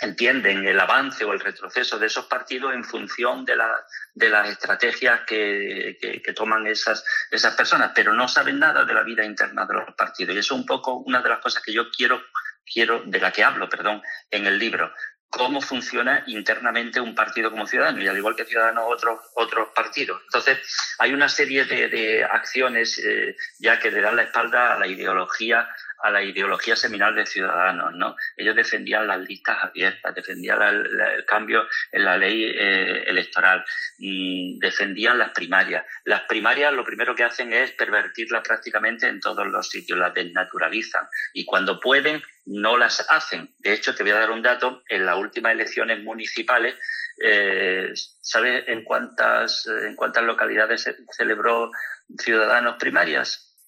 entienden 0.00 0.66
el 0.66 0.80
avance 0.80 1.24
o 1.24 1.32
el 1.32 1.40
retroceso 1.40 1.98
de 1.98 2.06
esos 2.06 2.26
partidos 2.26 2.74
en 2.74 2.84
función 2.84 3.44
de, 3.44 3.56
la, 3.56 3.70
de 4.14 4.28
las 4.28 4.48
estrategias 4.48 5.20
que, 5.26 5.98
que, 6.00 6.32
toman 6.32 6.66
esas, 6.66 7.04
esas 7.30 7.54
personas, 7.54 7.92
pero 7.94 8.14
no 8.14 8.26
saben 8.28 8.58
nada 8.58 8.84
de 8.84 8.94
la 8.94 9.02
vida 9.02 9.24
interna 9.24 9.66
de 9.66 9.74
los 9.74 9.94
partidos. 9.94 10.34
Y 10.34 10.38
eso 10.38 10.54
es 10.54 10.60
un 10.60 10.66
poco 10.66 10.94
una 10.98 11.20
de 11.20 11.28
las 11.28 11.40
cosas 11.40 11.62
que 11.62 11.72
yo 11.72 11.90
quiero, 11.90 12.22
quiero 12.64 13.02
de 13.04 13.20
la 13.20 13.30
que 13.30 13.44
hablo, 13.44 13.68
perdón, 13.68 14.02
en 14.30 14.46
el 14.46 14.58
libro 14.58 14.92
cómo 15.30 15.60
funciona 15.60 16.24
internamente 16.26 17.00
un 17.00 17.14
partido 17.14 17.50
como 17.50 17.66
Ciudadano 17.66 18.02
y 18.02 18.08
al 18.08 18.16
igual 18.16 18.34
que 18.34 18.44
Ciudadanos 18.44 18.84
otros 18.88 19.20
otros 19.36 19.68
partidos. 19.74 20.20
Entonces, 20.24 20.58
hay 20.98 21.14
una 21.14 21.28
serie 21.28 21.64
de, 21.64 21.88
de 21.88 22.24
acciones 22.24 22.98
eh, 22.98 23.36
ya 23.60 23.78
que 23.78 23.92
le 23.92 24.00
dan 24.00 24.16
la 24.16 24.24
espalda 24.24 24.74
a 24.74 24.78
la 24.78 24.88
ideología 24.88 25.68
a 26.02 26.10
la 26.10 26.22
ideología 26.22 26.76
seminal 26.76 27.14
de 27.14 27.26
Ciudadanos, 27.26 27.94
¿no? 27.94 28.16
Ellos 28.36 28.56
defendían 28.56 29.06
las 29.06 29.20
listas 29.20 29.58
abiertas, 29.62 30.14
defendían 30.14 30.62
el 30.62 31.24
cambio 31.26 31.66
en 31.92 32.04
la 32.04 32.16
ley 32.16 32.44
eh, 32.44 33.04
electoral, 33.06 33.64
mm, 33.98 34.58
defendían 34.58 35.18
las 35.18 35.30
primarias. 35.30 35.84
Las 36.04 36.22
primarias 36.22 36.72
lo 36.72 36.84
primero 36.84 37.14
que 37.14 37.24
hacen 37.24 37.52
es 37.52 37.72
pervertirlas 37.72 38.42
prácticamente 38.46 39.06
en 39.06 39.20
todos 39.20 39.46
los 39.46 39.68
sitios, 39.68 39.98
las 39.98 40.14
desnaturalizan 40.14 41.06
y 41.34 41.44
cuando 41.44 41.80
pueden 41.80 42.22
no 42.46 42.76
las 42.76 43.06
hacen. 43.10 43.54
De 43.58 43.72
hecho, 43.72 43.94
te 43.94 44.02
voy 44.02 44.12
a 44.12 44.20
dar 44.20 44.30
un 44.30 44.42
dato, 44.42 44.82
en 44.88 45.06
las 45.06 45.16
últimas 45.16 45.52
elecciones 45.52 46.02
municipales 46.02 46.76
eh, 47.22 47.92
¿Sabes 47.94 48.64
en 48.68 48.82
cuántas, 48.82 49.66
en 49.66 49.94
cuántas 49.94 50.24
localidades 50.24 50.82
se 50.82 50.96
celebró 51.12 51.70
Ciudadanos 52.18 52.76
primarias? 52.78 53.58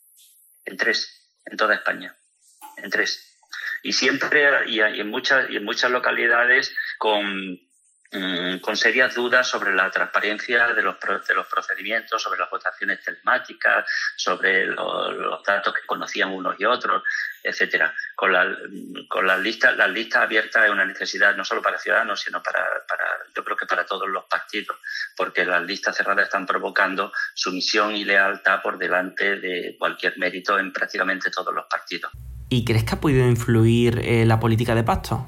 En 0.64 0.76
tres, 0.78 1.28
en 1.44 1.56
toda 1.58 1.74
España 1.74 2.16
en 2.76 2.90
tres. 2.90 3.38
Y 3.82 3.92
siempre, 3.92 4.68
y 4.68 4.80
en 4.80 5.08
muchas, 5.08 5.50
y 5.50 5.56
en 5.56 5.64
muchas 5.64 5.90
localidades 5.90 6.74
con, 6.98 7.60
mm, 8.12 8.58
con 8.60 8.76
serias 8.76 9.14
dudas 9.14 9.48
sobre 9.48 9.74
la 9.74 9.90
transparencia 9.90 10.68
de 10.68 10.82
los, 10.82 10.96
de 11.00 11.34
los 11.34 11.46
procedimientos, 11.46 12.22
sobre 12.22 12.38
las 12.38 12.50
votaciones 12.50 13.02
telemáticas, 13.02 13.84
sobre 14.16 14.66
los 14.66 15.42
datos 15.44 15.74
que 15.74 15.86
conocían 15.86 16.30
unos 16.30 16.58
y 16.58 16.64
otros 16.64 17.02
etcétera. 17.42 17.94
Con, 18.14 18.32
la, 18.32 18.56
con 19.08 19.26
las 19.26 19.40
listas, 19.40 19.76
las 19.76 19.90
listas 19.90 20.22
abiertas 20.22 20.64
es 20.64 20.70
una 20.70 20.84
necesidad 20.84 21.34
no 21.34 21.44
solo 21.44 21.62
para 21.62 21.78
ciudadanos, 21.78 22.20
sino 22.20 22.42
para, 22.42 22.64
para, 22.86 23.04
yo 23.34 23.44
creo 23.44 23.56
que 23.56 23.66
para 23.66 23.84
todos 23.84 24.08
los 24.08 24.24
partidos, 24.24 24.78
porque 25.16 25.44
las 25.44 25.62
listas 25.62 25.96
cerradas 25.96 26.24
están 26.24 26.46
provocando 26.46 27.12
sumisión 27.34 27.96
y 27.96 28.04
lealtad 28.04 28.62
por 28.62 28.78
delante 28.78 29.36
de 29.36 29.76
cualquier 29.78 30.18
mérito 30.18 30.58
en 30.58 30.72
prácticamente 30.72 31.30
todos 31.30 31.54
los 31.54 31.66
partidos. 31.66 32.12
¿Y 32.52 32.66
crees 32.66 32.84
que 32.84 32.96
ha 32.96 33.00
podido 33.00 33.26
influir 33.26 33.98
eh, 34.00 34.26
la 34.26 34.38
política 34.38 34.74
de 34.74 34.84
pacto? 34.84 35.26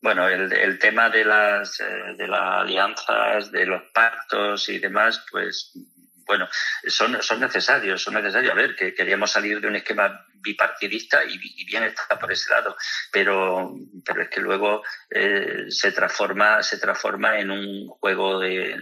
Bueno, 0.00 0.28
el, 0.28 0.78
tema 0.78 1.10
de 1.10 1.24
las, 1.24 1.80
eh, 1.80 2.14
de 2.16 2.28
las 2.28 2.62
alianzas, 2.62 3.50
de 3.50 3.66
los 3.66 3.82
pactos 3.92 4.68
y 4.68 4.78
demás, 4.78 5.24
pues 5.28 5.72
bueno, 6.24 6.48
son, 6.86 7.20
son 7.20 7.40
necesarios, 7.40 8.00
son 8.00 8.14
necesarios. 8.14 8.52
A 8.52 8.54
ver, 8.54 8.76
que 8.76 8.94
queríamos 8.94 9.32
salir 9.32 9.60
de 9.60 9.66
un 9.66 9.74
esquema 9.74 10.24
bipartidista 10.34 11.24
y, 11.24 11.64
bien 11.64 11.82
está 11.82 12.16
por 12.20 12.30
ese 12.30 12.52
lado, 12.52 12.76
pero, 13.10 13.74
pero 14.04 14.22
es 14.22 14.28
que 14.28 14.40
luego 14.40 14.84
eh, 15.10 15.64
se 15.70 15.90
transforma 15.90 16.62
se 16.62 16.78
transforma 16.78 17.36
en 17.40 17.50
un 17.50 17.88
juego 17.88 18.38
de 18.38 18.76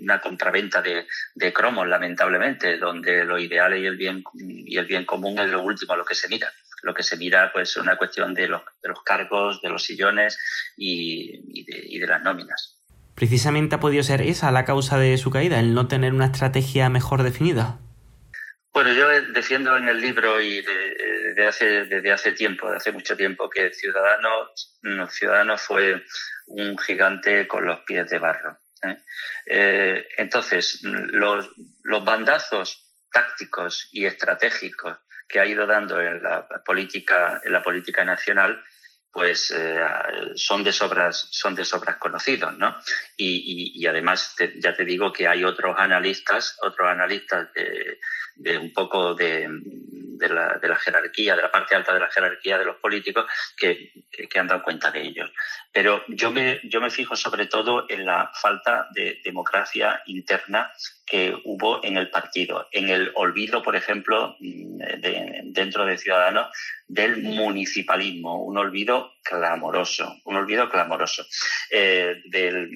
una 0.00 0.22
compraventa 0.22 0.80
de, 0.80 1.06
de 1.34 1.52
cromos, 1.52 1.86
lamentablemente, 1.86 2.78
donde 2.78 3.24
lo 3.24 3.38
ideal 3.38 3.76
y 3.76 3.84
el 3.84 3.98
bien 3.98 4.24
y 4.34 4.78
el 4.78 4.86
bien 4.86 5.04
común 5.04 5.38
es 5.38 5.50
lo 5.50 5.60
último 5.62 5.92
a 5.92 5.98
lo 5.98 6.04
que 6.06 6.14
se 6.14 6.28
mira 6.28 6.50
lo 6.82 6.94
que 6.94 7.02
se 7.02 7.16
mira 7.16 7.50
pues 7.52 7.70
es 7.70 7.76
una 7.76 7.96
cuestión 7.96 8.34
de 8.34 8.48
los, 8.48 8.62
de 8.82 8.88
los 8.88 9.02
cargos, 9.02 9.62
de 9.62 9.70
los 9.70 9.82
sillones 9.82 10.38
y, 10.76 11.60
y, 11.60 11.64
de, 11.64 11.80
y 11.84 11.98
de 11.98 12.06
las 12.06 12.22
nóminas. 12.22 12.78
¿Precisamente 13.14 13.76
ha 13.76 13.80
podido 13.80 14.02
ser 14.02 14.22
esa 14.22 14.50
la 14.50 14.64
causa 14.64 14.98
de 14.98 15.16
su 15.18 15.30
caída, 15.30 15.60
el 15.60 15.74
no 15.74 15.86
tener 15.86 16.12
una 16.12 16.26
estrategia 16.26 16.88
mejor 16.88 17.22
definida? 17.22 17.78
Bueno, 18.72 18.92
yo 18.94 19.06
defiendo 19.32 19.76
en 19.76 19.88
el 19.88 20.00
libro 20.00 20.40
y 20.40 20.62
desde 20.62 21.46
hace, 21.46 21.84
desde 21.84 22.10
hace 22.10 22.32
tiempo, 22.32 22.70
de 22.70 22.78
hace 22.78 22.90
mucho 22.90 23.14
tiempo, 23.16 23.50
que 23.50 23.70
Ciudadanos, 23.70 24.80
Ciudadanos 25.10 25.60
fue 25.60 26.02
un 26.46 26.78
gigante 26.78 27.46
con 27.46 27.66
los 27.66 27.80
pies 27.80 28.08
de 28.08 28.18
barro. 28.18 28.56
entonces, 30.16 30.80
los, 30.82 31.50
los 31.82 32.04
bandazos 32.04 32.90
tácticos 33.12 33.88
y 33.92 34.06
estratégicos 34.06 34.96
que 35.32 35.40
ha 35.40 35.46
ido 35.46 35.66
dando 35.66 36.00
en 36.00 36.22
la 36.22 36.46
política, 36.64 37.40
en 37.42 37.52
la 37.52 37.62
política 37.62 38.04
nacional, 38.04 38.62
pues 39.10 39.50
eh, 39.56 39.80
son 40.36 40.62
de 40.62 40.72
sobras 40.72 41.28
son 41.30 41.54
de 41.54 41.64
sobras 41.64 41.96
conocidos, 41.96 42.56
¿no? 42.56 42.76
Y, 43.16 43.72
y, 43.74 43.86
además 43.86 44.34
ya 44.56 44.74
te 44.74 44.84
digo 44.84 45.12
que 45.12 45.26
hay 45.26 45.44
otros 45.44 45.74
analistas, 45.78 46.58
otros 46.62 46.88
analistas 46.88 47.52
de, 47.54 47.98
de 48.36 48.58
un 48.58 48.72
poco 48.72 49.14
de, 49.14 49.48
de, 50.22 50.34
la, 50.34 50.58
de, 50.60 50.68
la, 50.68 50.76
jerarquía, 50.76 51.36
de 51.36 51.42
la 51.42 51.50
parte 51.50 51.74
alta 51.74 51.92
de 51.92 52.00
la 52.00 52.10
jerarquía 52.10 52.58
de 52.58 52.64
los 52.64 52.76
políticos 52.76 53.26
que, 53.56 53.92
que, 54.10 54.38
han 54.38 54.46
dado 54.46 54.62
cuenta 54.62 54.90
de 54.90 55.02
ellos. 55.02 55.30
Pero 55.72 56.04
yo 56.08 56.30
me, 56.30 56.60
yo 56.64 56.80
me 56.80 56.90
fijo 56.90 57.16
sobre 57.16 57.46
todo 57.46 57.86
en 57.88 58.06
la 58.06 58.30
falta 58.34 58.88
de 58.94 59.20
democracia 59.24 60.02
interna 60.06 60.72
que 61.04 61.34
hubo 61.44 61.84
en 61.84 61.96
el 61.96 62.10
partido, 62.10 62.68
en 62.72 62.88
el 62.88 63.10
olvido, 63.14 63.62
por 63.62 63.76
ejemplo, 63.76 64.36
de, 64.38 65.40
dentro 65.44 65.84
de 65.84 65.98
Ciudadanos 65.98 66.48
del 66.86 67.22
municipalismo, 67.22 68.42
un 68.44 68.58
olvido 68.58 69.12
clamoroso, 69.22 70.16
un 70.24 70.36
olvido 70.36 70.68
clamoroso 70.68 71.26
eh, 71.70 72.22
del, 72.26 72.70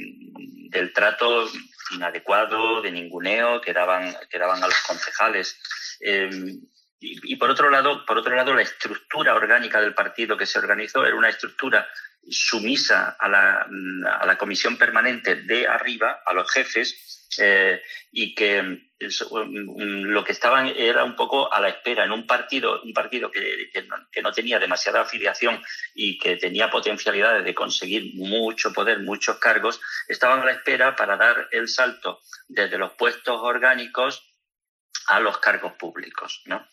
del 0.71 0.93
trato 0.93 1.49
inadecuado, 1.93 2.83
de 2.83 2.91
ninguneo 2.91 3.61
que 3.61 3.73
daban, 3.73 4.15
que 4.29 4.39
daban 4.39 4.63
a 4.63 4.67
los 4.67 4.79
concejales. 4.87 5.59
Eh, 6.01 6.31
y, 6.99 7.37
por 7.37 7.51
otro 7.51 7.69
lado, 7.69 8.07
por 8.07 8.19
otro 8.19 8.35
lado, 8.35 8.55
la 8.55 8.63
estructura 8.63 9.35
orgánica 9.35 9.81
del 9.81 9.95
partido 9.95 10.37
que 10.37 10.47
se 10.47 10.59
organizó 10.59 11.05
era 11.05 11.15
una 11.15 11.29
estructura 11.29 11.87
sumisa 12.29 13.17
a 13.19 13.29
la, 13.29 13.67
a 14.19 14.27
la 14.27 14.39
comisión 14.39 14.79
permanente 14.79 15.37
de 15.37 15.67
arriba, 15.67 16.23
a 16.25 16.33
los 16.33 16.51
jefes, 16.51 17.29
eh, 17.39 17.83
y 18.13 18.35
que 18.35 18.63
mm, 18.63 20.05
lo 20.05 20.25
que 20.25 20.33
estaban 20.33 20.69
era 20.75 21.05
un 21.05 21.15
poco 21.15 21.53
a 21.53 21.61
la 21.61 21.69
espera 21.69 22.05
en 22.05 22.13
un 22.13 22.27
partido, 22.27 22.81
un 22.83 22.95
partido 22.95 23.31
que, 23.31 23.69
que, 23.73 23.83
no, 23.83 23.97
que, 24.11 24.23
no, 24.23 24.33
tenía 24.33 24.59
demasiada 24.59 25.03
afiliación 25.03 25.63
y 25.95 26.19
que 26.19 26.37
tenía 26.37 26.71
potencialidades 26.71 27.45
de 27.45 27.55
conseguir 27.55 28.15
mucho 28.15 28.73
poder, 28.73 29.01
muchos 29.01 29.39
cargos, 29.39 29.81
estaban 30.09 30.41
a 30.41 30.47
la 30.47 30.53
espera 30.53 30.97
para 30.97 31.17
dar 31.17 31.49
el 31.51 31.69
salto 31.69 32.21
desde 32.49 32.79
los 32.79 32.93
puestos 32.93 33.39
orgánicos 33.43 34.36
a 35.09 35.21
los 35.21 35.39
cargos 35.39 35.73
públicos. 35.75 36.43
¿no? 36.47 36.67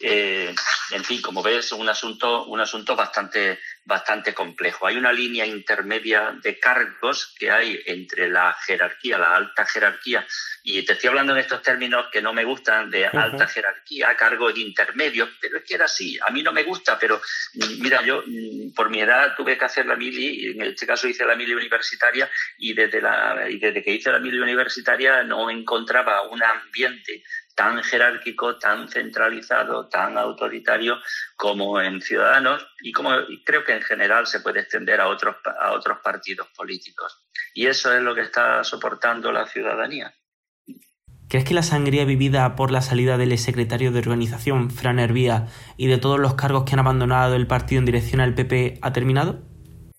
Eh, 0.00 0.54
en 0.90 1.04
fin, 1.04 1.20
como 1.20 1.42
ves, 1.42 1.72
un 1.72 1.88
asunto, 1.88 2.44
un 2.46 2.60
asunto 2.60 2.96
bastante, 2.96 3.58
bastante 3.84 4.34
complejo. 4.34 4.86
Hay 4.86 4.96
una 4.96 5.12
línea 5.12 5.46
intermedia 5.46 6.34
de 6.42 6.58
cargos 6.58 7.34
que 7.38 7.50
hay 7.50 7.80
entre 7.86 8.28
la 8.28 8.54
jerarquía, 8.66 9.18
la 9.18 9.36
alta 9.36 9.64
jerarquía, 9.64 10.26
y 10.62 10.84
te 10.84 10.94
estoy 10.94 11.08
hablando 11.08 11.32
en 11.32 11.38
estos 11.38 11.62
términos 11.62 12.06
que 12.12 12.22
no 12.22 12.32
me 12.32 12.44
gustan 12.44 12.90
de 12.90 13.06
alta 13.06 13.46
jerarquía, 13.46 14.16
cargos 14.16 14.56
intermedios, 14.56 15.30
pero 15.40 15.58
es 15.58 15.64
que 15.64 15.74
era 15.74 15.86
así. 15.86 16.18
A 16.26 16.30
mí 16.30 16.42
no 16.42 16.52
me 16.52 16.64
gusta, 16.64 16.98
pero 16.98 17.20
mm, 17.54 17.82
mira, 17.82 18.02
yo 18.02 18.22
mm, 18.26 18.72
por 18.74 18.90
mi 18.90 19.00
edad 19.00 19.34
tuve 19.36 19.56
que 19.56 19.64
hacer 19.64 19.86
la 19.86 19.96
mili, 19.96 20.52
en 20.52 20.62
este 20.62 20.86
caso 20.86 21.08
hice 21.08 21.24
la 21.24 21.36
mili 21.36 21.54
universitaria, 21.54 22.30
y 22.58 22.74
desde, 22.74 23.00
la, 23.00 23.46
y 23.48 23.58
desde 23.58 23.82
que 23.82 23.92
hice 23.92 24.12
la 24.12 24.18
mili 24.18 24.38
universitaria 24.38 25.22
no 25.22 25.50
encontraba 25.50 26.28
un 26.28 26.42
ambiente 26.42 27.22
tan 27.58 27.82
jerárquico, 27.82 28.56
tan 28.56 28.88
centralizado, 28.88 29.88
tan 29.88 30.16
autoritario 30.16 30.94
como 31.36 31.80
en 31.80 32.00
Ciudadanos 32.00 32.64
y 32.80 32.92
como 32.92 33.10
creo 33.44 33.64
que 33.64 33.72
en 33.74 33.82
general 33.82 34.28
se 34.28 34.38
puede 34.38 34.60
extender 34.60 35.00
a 35.00 35.08
otros, 35.08 35.34
a 35.60 35.72
otros 35.72 35.98
partidos 35.98 36.46
políticos. 36.56 37.26
Y 37.54 37.66
eso 37.66 37.92
es 37.92 38.00
lo 38.00 38.14
que 38.14 38.20
está 38.20 38.62
soportando 38.62 39.32
la 39.32 39.44
ciudadanía. 39.44 40.14
¿Crees 41.28 41.44
que 41.44 41.54
la 41.54 41.64
sangría 41.64 42.04
vivida 42.04 42.54
por 42.54 42.70
la 42.70 42.80
salida 42.80 43.18
del 43.18 43.36
secretario 43.36 43.90
de 43.90 43.98
organización, 43.98 44.70
Fran 44.70 45.00
Hervía, 45.00 45.48
y 45.76 45.88
de 45.88 45.98
todos 45.98 46.20
los 46.20 46.34
cargos 46.34 46.62
que 46.62 46.74
han 46.74 46.78
abandonado 46.78 47.34
el 47.34 47.48
partido 47.48 47.80
en 47.80 47.86
dirección 47.86 48.20
al 48.20 48.36
PP 48.36 48.78
ha 48.82 48.92
terminado? 48.92 49.47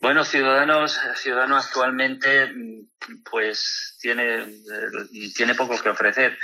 Bueno, 0.02 0.24
Ciudadanos, 0.24 0.98
Ciudadanos 1.16 1.66
actualmente 1.66 2.54
pues 3.30 3.98
tiene, 4.02 4.46
tiene 5.36 5.56
poco 5.56 5.82
que 5.82 5.90
ofrecer. 5.90 6.38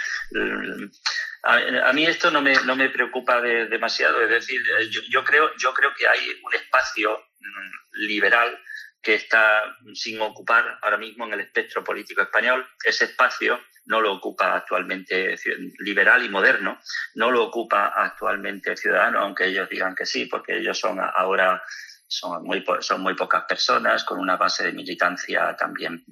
A, 1.44 1.94
mí 1.94 2.06
esto 2.06 2.32
no 2.32 2.42
me, 2.42 2.56
no 2.66 2.76
me 2.76 2.90
preocupa 2.90 3.40
demasiado, 3.40 4.22
es 4.24 4.30
decir, 4.30 4.62
yo, 4.90 5.02
yo, 5.10 5.24
creo, 5.24 5.52
yo 5.58 5.74
creo 5.74 5.94
que 5.96 6.08
hay 6.08 6.20
un 6.44 6.54
espacio 6.54 7.18
mm, 7.40 8.06
liberal 8.08 8.60
que 9.02 9.14
está 9.14 9.62
sin 9.94 10.20
ocupar 10.20 10.80
ahora 10.82 10.98
mismo 10.98 11.26
en 11.26 11.34
el 11.34 11.42
espectro 11.42 11.84
político 11.84 12.24
español. 12.24 12.68
Ese 12.84 13.06
espacio 13.06 13.62
no 13.86 14.02
lo 14.02 14.14
ocupa 14.14 14.56
actualmente 14.56 15.36
liberal 15.80 16.26
y 16.26 16.30
moderno, 16.30 16.82
no 17.14 17.30
lo 17.32 17.44
ocupa 17.44 17.94
actualmente 17.96 18.76
Ciudadano, 18.76 19.20
aunque 19.20 19.46
ellos 19.46 19.70
digan 19.70 19.96
que 19.96 20.08
sí, 20.08 20.26
porque 20.26 20.58
ellos 20.58 20.80
son 20.80 21.00
ahora 21.00 21.62
son 22.08 22.44
muy, 22.44 22.64
son 22.80 23.02
muy 23.02 23.16
pocas 23.16 23.44
personas, 23.44 24.04
con 24.04 24.20
una 24.20 24.38
base 24.38 24.66
de 24.66 24.74
militancia 24.74 25.56
también 25.58 26.04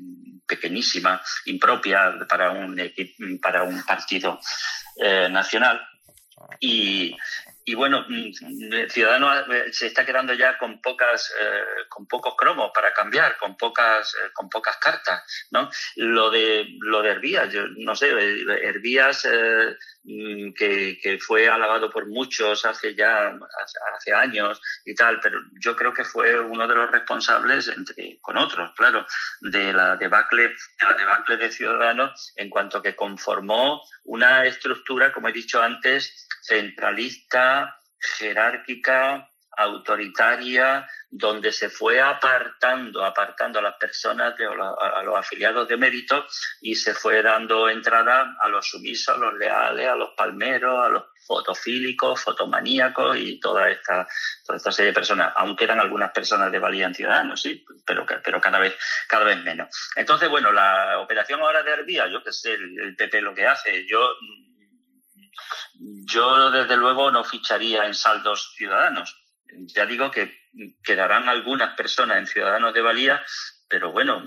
pequeñísima, 0.45 1.21
impropia 1.45 2.15
para 2.27 2.51
un, 2.51 2.79
para 3.41 3.63
un 3.63 3.83
partido 3.83 4.39
eh, 4.97 5.29
nacional. 5.29 5.81
Y, 6.59 7.15
y 7.65 7.75
bueno, 7.75 8.05
mm, 8.07 8.89
Ciudadanos 8.89 9.45
eh, 9.49 9.71
se 9.71 9.87
está 9.87 10.05
quedando 10.05 10.33
ya 10.33 10.57
con 10.57 10.81
pocas, 10.81 11.33
eh, 11.39 11.85
con 11.87 12.05
pocos 12.07 12.35
cromos 12.37 12.71
para 12.73 12.93
cambiar, 12.93 13.37
con 13.37 13.55
pocas, 13.55 14.13
eh, 14.15 14.31
con 14.33 14.49
pocas 14.49 14.77
cartas, 14.77 15.23
¿no? 15.51 15.69
Lo 15.95 16.29
de 16.29 16.67
lo 16.81 17.01
de 17.01 17.11
Herbías, 17.11 17.51
yo 17.53 17.65
no 17.77 17.95
sé, 17.95 18.09
Herbías 18.09 19.25
mm, 20.03 20.53
que, 20.53 20.99
que, 21.01 21.19
fue 21.19 21.47
alabado 21.47 21.89
por 21.89 22.07
muchos 22.07 22.65
hace 22.65 22.95
ya 22.95 23.33
hace 23.95 24.13
años 24.13 24.61
y 24.85 24.93
tal, 24.93 25.19
pero 25.21 25.39
yo 25.59 25.75
creo 25.75 25.93
que 25.93 26.03
fue 26.03 26.39
uno 26.39 26.67
de 26.67 26.75
los 26.75 26.91
responsables 26.91 27.69
entre 27.69 28.19
con 28.21 28.37
otros, 28.37 28.73
claro, 28.75 29.05
de 29.39 29.71
la 29.71 29.95
debacle, 29.95 30.49
de 30.49 30.87
la 30.89 30.93
debacle 30.95 31.37
de 31.37 31.51
Ciudadanos 31.51 32.33
en 32.35 32.49
cuanto 32.49 32.81
que 32.81 32.95
conformó 32.95 33.81
una 34.03 34.45
estructura, 34.45 35.13
como 35.13 35.29
he 35.29 35.33
dicho 35.33 35.61
antes, 35.61 36.27
centralista, 36.43 37.52
jerárquica, 38.17 39.29
autoritaria, 39.55 40.87
donde 41.09 41.51
se 41.51 41.69
fue 41.69 42.01
apartando, 42.01 43.03
apartando 43.03 43.59
a 43.59 43.61
las 43.61 43.75
personas, 43.75 44.35
de, 44.35 44.45
a 44.45 45.03
los 45.03 45.15
afiliados 45.15 45.67
de 45.67 45.77
mérito 45.77 46.25
y 46.61 46.75
se 46.75 46.93
fue 46.93 47.21
dando 47.21 47.69
entrada 47.69 48.35
a 48.39 48.47
los 48.47 48.67
sumisos, 48.67 49.15
a 49.15 49.19
los 49.19 49.33
leales, 49.35 49.87
a 49.87 49.95
los 49.95 50.11
palmeros, 50.17 50.85
a 50.85 50.89
los 50.89 51.03
fotofílicos, 51.25 52.21
fotomaníacos 52.21 53.17
y 53.17 53.39
toda 53.39 53.69
esta, 53.69 54.07
toda 54.45 54.57
esta 54.57 54.71
serie 54.71 54.91
de 54.91 54.95
personas, 54.95 55.33
aunque 55.37 55.63
eran 55.63 55.79
algunas 55.79 56.11
personas 56.11 56.51
de 56.51 56.59
valía 56.59 56.87
en 56.87 56.95
Ciudadanos, 56.95 57.41
sí, 57.41 57.63
pero, 57.85 58.05
pero 58.23 58.41
cada, 58.41 58.59
vez, 58.59 58.75
cada 59.07 59.23
vez 59.23 59.41
menos. 59.41 59.69
Entonces, 59.95 60.29
bueno, 60.29 60.51
la 60.51 60.99
operación 60.99 61.39
ahora 61.41 61.63
de 61.63 61.73
Arbía, 61.73 62.07
yo 62.07 62.23
que 62.23 62.33
sé, 62.33 62.53
el 62.53 62.95
PP 62.97 63.21
lo 63.21 63.33
que 63.33 63.47
hace, 63.47 63.85
yo 63.87 64.15
yo, 65.75 66.51
desde 66.51 66.77
luego, 66.77 67.11
no 67.11 67.23
ficharía 67.23 67.85
en 67.85 67.93
saldos 67.93 68.53
ciudadanos. 68.55 69.15
Ya 69.75 69.85
digo 69.85 70.09
que 70.11 70.33
quedarán 70.83 71.29
algunas 71.29 71.75
personas 71.75 72.17
en 72.17 72.27
Ciudadanos 72.27 72.73
de 72.73 72.81
Valía, 72.81 73.21
pero 73.67 73.91
bueno, 73.91 74.23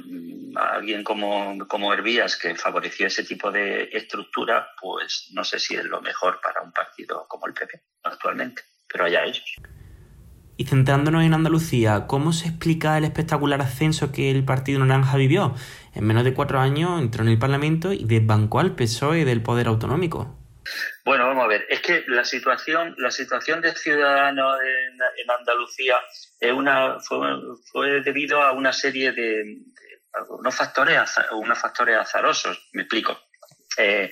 alguien 0.57 1.05
como, 1.05 1.67
como 1.69 1.93
Hervías 1.93 2.37
que 2.37 2.55
favoreció 2.55 3.07
ese 3.07 3.25
tipo 3.25 3.51
de 3.51 3.91
estructura, 3.93 4.69
pues 4.81 5.29
no 5.33 5.45
sé 5.45 5.59
si 5.59 5.75
es 5.75 5.85
lo 5.85 6.01
mejor 6.01 6.41
para 6.43 6.63
un 6.63 6.73
partido 6.73 7.27
como 7.29 7.47
el 7.47 7.55
PP 7.55 7.81
actualmente, 8.03 8.63
pero 8.89 9.05
allá 9.05 9.25
ellos. 9.25 9.45
Y 10.59 10.65
centrándonos 10.65 11.23
en 11.23 11.35
Andalucía, 11.35 12.07
¿cómo 12.07 12.33
se 12.33 12.49
explica 12.49 12.97
el 12.97 13.05
espectacular 13.05 13.61
ascenso 13.61 14.11
que 14.11 14.31
el 14.31 14.43
Partido 14.45 14.83
Naranja 14.83 15.19
vivió? 15.19 15.55
En 15.95 16.07
menos 16.07 16.25
de 16.25 16.33
cuatro 16.33 16.59
años 16.61 16.99
entró 16.99 17.23
en 17.23 17.29
el 17.29 17.39
Parlamento 17.39 17.93
y 17.93 18.05
desbancó 18.05 18.61
al 18.61 18.75
PSOE 18.75 19.27
del 19.27 19.43
poder 19.43 19.69
autonómico. 19.69 20.46
Bueno, 21.05 21.27
vamos 21.27 21.45
a 21.45 21.49
ver, 21.49 21.67
es 21.69 21.81
que 21.81 22.05
la 22.09 22.25
situación, 22.25 22.95
la 22.99 23.11
situación 23.11 23.61
de 23.61 23.75
Ciudadanos 23.75 24.59
en, 24.61 25.31
Andalucía 25.31 25.99
es 26.41 26.53
una, 26.53 26.99
fue, 27.01 28.01
debido 28.03 28.43
a 28.43 28.53
una 28.53 28.73
serie 28.73 29.13
de, 29.13 29.59
unos 30.29 30.55
factores, 30.55 31.01
unos 31.33 31.59
factores 31.59 31.97
azarosos. 31.99 32.69
Me 32.73 32.83
explico. 32.83 33.19
Eh, 33.79 34.11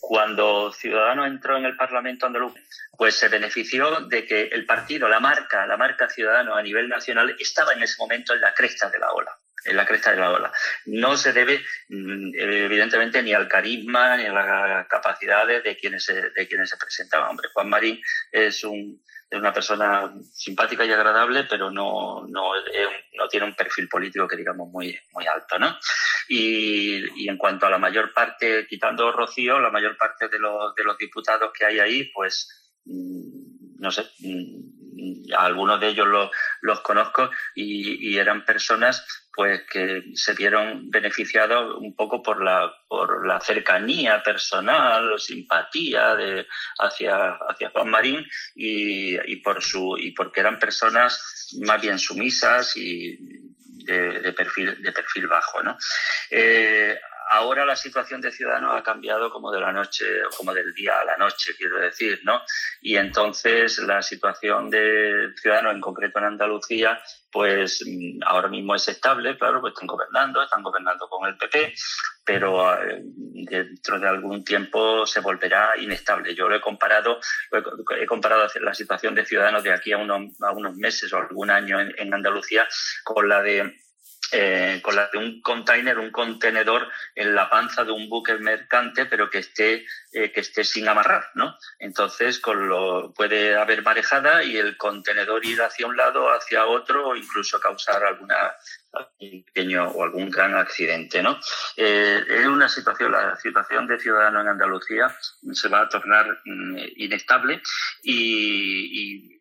cuando 0.00 0.72
Ciudadanos 0.72 1.26
entró 1.26 1.56
en 1.56 1.64
el 1.64 1.76
Parlamento 1.76 2.26
andaluz, 2.26 2.54
pues 2.96 3.16
se 3.16 3.28
benefició 3.28 4.02
de 4.02 4.26
que 4.26 4.42
el 4.42 4.64
partido, 4.66 5.08
la 5.08 5.20
marca, 5.20 5.66
la 5.66 5.76
marca 5.76 6.08
Ciudadanos 6.08 6.56
a 6.56 6.62
nivel 6.62 6.88
nacional 6.88 7.34
estaba 7.38 7.72
en 7.72 7.82
ese 7.82 7.96
momento 7.98 8.34
en 8.34 8.40
la 8.40 8.54
cresta 8.54 8.88
de 8.88 8.98
la 8.98 9.10
ola 9.12 9.36
en 9.64 9.76
la 9.76 9.86
cresta 9.86 10.10
de 10.10 10.18
la 10.18 10.30
ola. 10.30 10.52
No 10.86 11.16
se 11.16 11.32
debe, 11.32 11.62
mm, 11.88 12.32
evidentemente, 12.34 13.22
ni 13.22 13.32
al 13.32 13.48
carisma 13.48 14.16
ni 14.16 14.26
a 14.26 14.32
las 14.32 14.86
capacidades 14.88 15.62
de 15.64 15.76
quienes 15.76 16.04
se, 16.04 16.30
de 16.30 16.48
quienes 16.48 16.70
se 16.70 16.76
presentaban. 16.76 17.30
Hombre, 17.30 17.48
Juan 17.52 17.68
Marín 17.68 18.00
es 18.32 18.64
un, 18.64 19.02
es 19.30 19.38
una 19.38 19.52
persona 19.52 20.12
simpática 20.32 20.84
y 20.84 20.92
agradable, 20.92 21.44
pero 21.44 21.70
no, 21.70 22.26
no, 22.26 22.52
no 23.14 23.28
tiene 23.28 23.46
un 23.46 23.54
perfil 23.54 23.88
político 23.88 24.26
que 24.26 24.36
digamos 24.36 24.68
muy, 24.68 24.98
muy 25.12 25.26
alto, 25.26 25.58
¿no? 25.58 25.78
Y, 26.28 27.22
y, 27.22 27.28
en 27.28 27.36
cuanto 27.36 27.66
a 27.66 27.70
la 27.70 27.78
mayor 27.78 28.12
parte, 28.12 28.66
quitando 28.68 29.12
Rocío, 29.12 29.60
la 29.60 29.70
mayor 29.70 29.96
parte 29.96 30.28
de 30.28 30.38
los, 30.38 30.74
de 30.74 30.82
los 30.84 30.98
diputados 30.98 31.52
que 31.56 31.64
hay 31.64 31.78
ahí, 31.78 32.04
pues, 32.12 32.72
mm, 32.86 33.78
no 33.78 33.90
sé, 33.92 34.02
mm, 34.18 34.79
algunos 35.36 35.80
de 35.80 35.88
ellos 35.88 36.06
los, 36.06 36.30
los 36.60 36.80
conozco 36.80 37.30
y, 37.54 38.18
eran 38.18 38.44
personas 38.44 39.06
pues 39.32 39.62
que 39.70 40.02
se 40.14 40.34
vieron 40.34 40.90
beneficiados 40.90 41.76
un 41.78 41.94
poco 41.94 42.22
por 42.22 42.42
la, 42.42 42.70
por 42.88 43.26
la 43.26 43.40
cercanía 43.40 44.22
personal, 44.22 45.18
simpatía 45.18 46.14
de, 46.16 46.46
hacia, 46.78 47.38
hacia 47.48 47.70
Juan 47.70 47.88
Marín 47.88 48.26
y, 48.54 49.18
y, 49.30 49.36
por 49.36 49.62
su, 49.62 49.96
y 49.98 50.10
porque 50.12 50.40
eran 50.40 50.58
personas 50.58 51.56
más 51.62 51.80
bien 51.80 51.98
sumisas 51.98 52.76
y 52.76 53.16
de, 53.84 54.20
de 54.20 54.32
perfil, 54.32 54.82
de 54.82 54.92
perfil 54.92 55.26
bajo. 55.26 55.62
¿no? 55.62 55.78
Eh, 56.30 56.98
ahora 57.30 57.64
la 57.64 57.76
situación 57.76 58.20
de 58.20 58.32
Ciudadanos 58.32 58.76
ha 58.76 58.82
cambiado 58.82 59.30
como 59.30 59.52
de 59.52 59.60
la 59.60 59.72
noche, 59.72 60.04
como 60.36 60.52
del 60.52 60.74
día 60.74 60.98
a 61.00 61.04
la 61.04 61.16
noche, 61.16 61.54
quiero 61.56 61.78
decir, 61.78 62.20
¿no? 62.24 62.42
Y 62.80 62.96
entonces 62.96 63.78
la 63.78 64.02
situación 64.02 64.68
de 64.68 65.32
Ciudadanos, 65.40 65.74
en 65.74 65.80
concreto 65.80 66.18
en 66.18 66.24
Andalucía, 66.24 67.00
pues 67.30 67.84
mm, 67.86 68.20
ahora 68.26 68.48
mismo 68.48 68.74
es 68.74 68.88
estable, 68.88 69.38
claro, 69.38 69.60
pues 69.60 69.74
están 69.74 69.86
gobernando, 69.86 70.42
están 70.42 70.62
gobernando 70.62 71.08
con 71.08 71.28
el 71.28 71.36
PP, 71.36 71.72
pero 72.24 72.74
eh, 72.82 73.00
dentro 73.00 74.00
de 74.00 74.08
algún 74.08 74.44
tiempo 74.44 75.06
se 75.06 75.20
volverá 75.20 75.76
inestable. 75.76 76.34
Yo 76.34 76.48
lo 76.48 76.56
he 76.56 76.60
comparado, 76.60 77.20
he, 77.96 78.06
comparado 78.06 78.48
la 78.60 78.74
situación 78.74 79.14
de 79.14 79.24
Ciudadanos 79.24 79.62
de 79.62 79.72
aquí 79.72 79.92
a 79.92 79.98
unos, 79.98 80.40
a 80.40 80.50
unos 80.50 80.74
meses 80.76 81.12
o 81.12 81.18
algún 81.18 81.50
año 81.50 81.78
en 81.80 82.12
Andalucía 82.12 82.66
con 83.04 83.28
la 83.28 83.40
de 83.40 83.72
eh, 84.32 84.80
con 84.82 84.96
la 84.96 85.08
de 85.12 85.18
un 85.18 85.40
container, 85.40 85.98
un 85.98 86.10
contenedor 86.10 86.88
en 87.14 87.34
la 87.34 87.48
panza 87.50 87.84
de 87.84 87.92
un 87.92 88.08
buque 88.08 88.34
mercante, 88.34 89.06
pero 89.06 89.28
que 89.30 89.38
esté, 89.38 89.86
eh, 90.12 90.32
que 90.32 90.40
esté 90.40 90.64
sin 90.64 90.88
amarrar, 90.88 91.30
¿no? 91.34 91.56
Entonces, 91.78 92.38
con 92.40 92.68
lo, 92.68 93.12
puede 93.12 93.56
haber 93.56 93.82
marejada 93.82 94.42
y 94.42 94.56
el 94.56 94.76
contenedor 94.76 95.44
ir 95.44 95.60
hacia 95.62 95.86
un 95.86 95.96
lado, 95.96 96.30
hacia 96.30 96.66
otro, 96.66 97.08
o 97.08 97.16
incluso 97.16 97.58
causar 97.60 98.04
alguna 98.04 98.54
pequeño 99.18 99.88
o 99.88 100.02
algún 100.02 100.30
gran 100.30 100.54
accidente, 100.56 101.22
¿no? 101.22 101.38
Eh, 101.76 102.24
es 102.28 102.46
una 102.46 102.68
situación, 102.68 103.12
la 103.12 103.36
situación 103.36 103.86
de 103.86 103.98
ciudadano 103.98 104.40
en 104.40 104.48
Andalucía 104.48 105.14
se 105.52 105.68
va 105.68 105.82
a 105.82 105.88
tornar 105.88 106.40
mm, 106.44 106.76
inestable 106.96 107.62
y, 108.02 109.30
y 109.32 109.39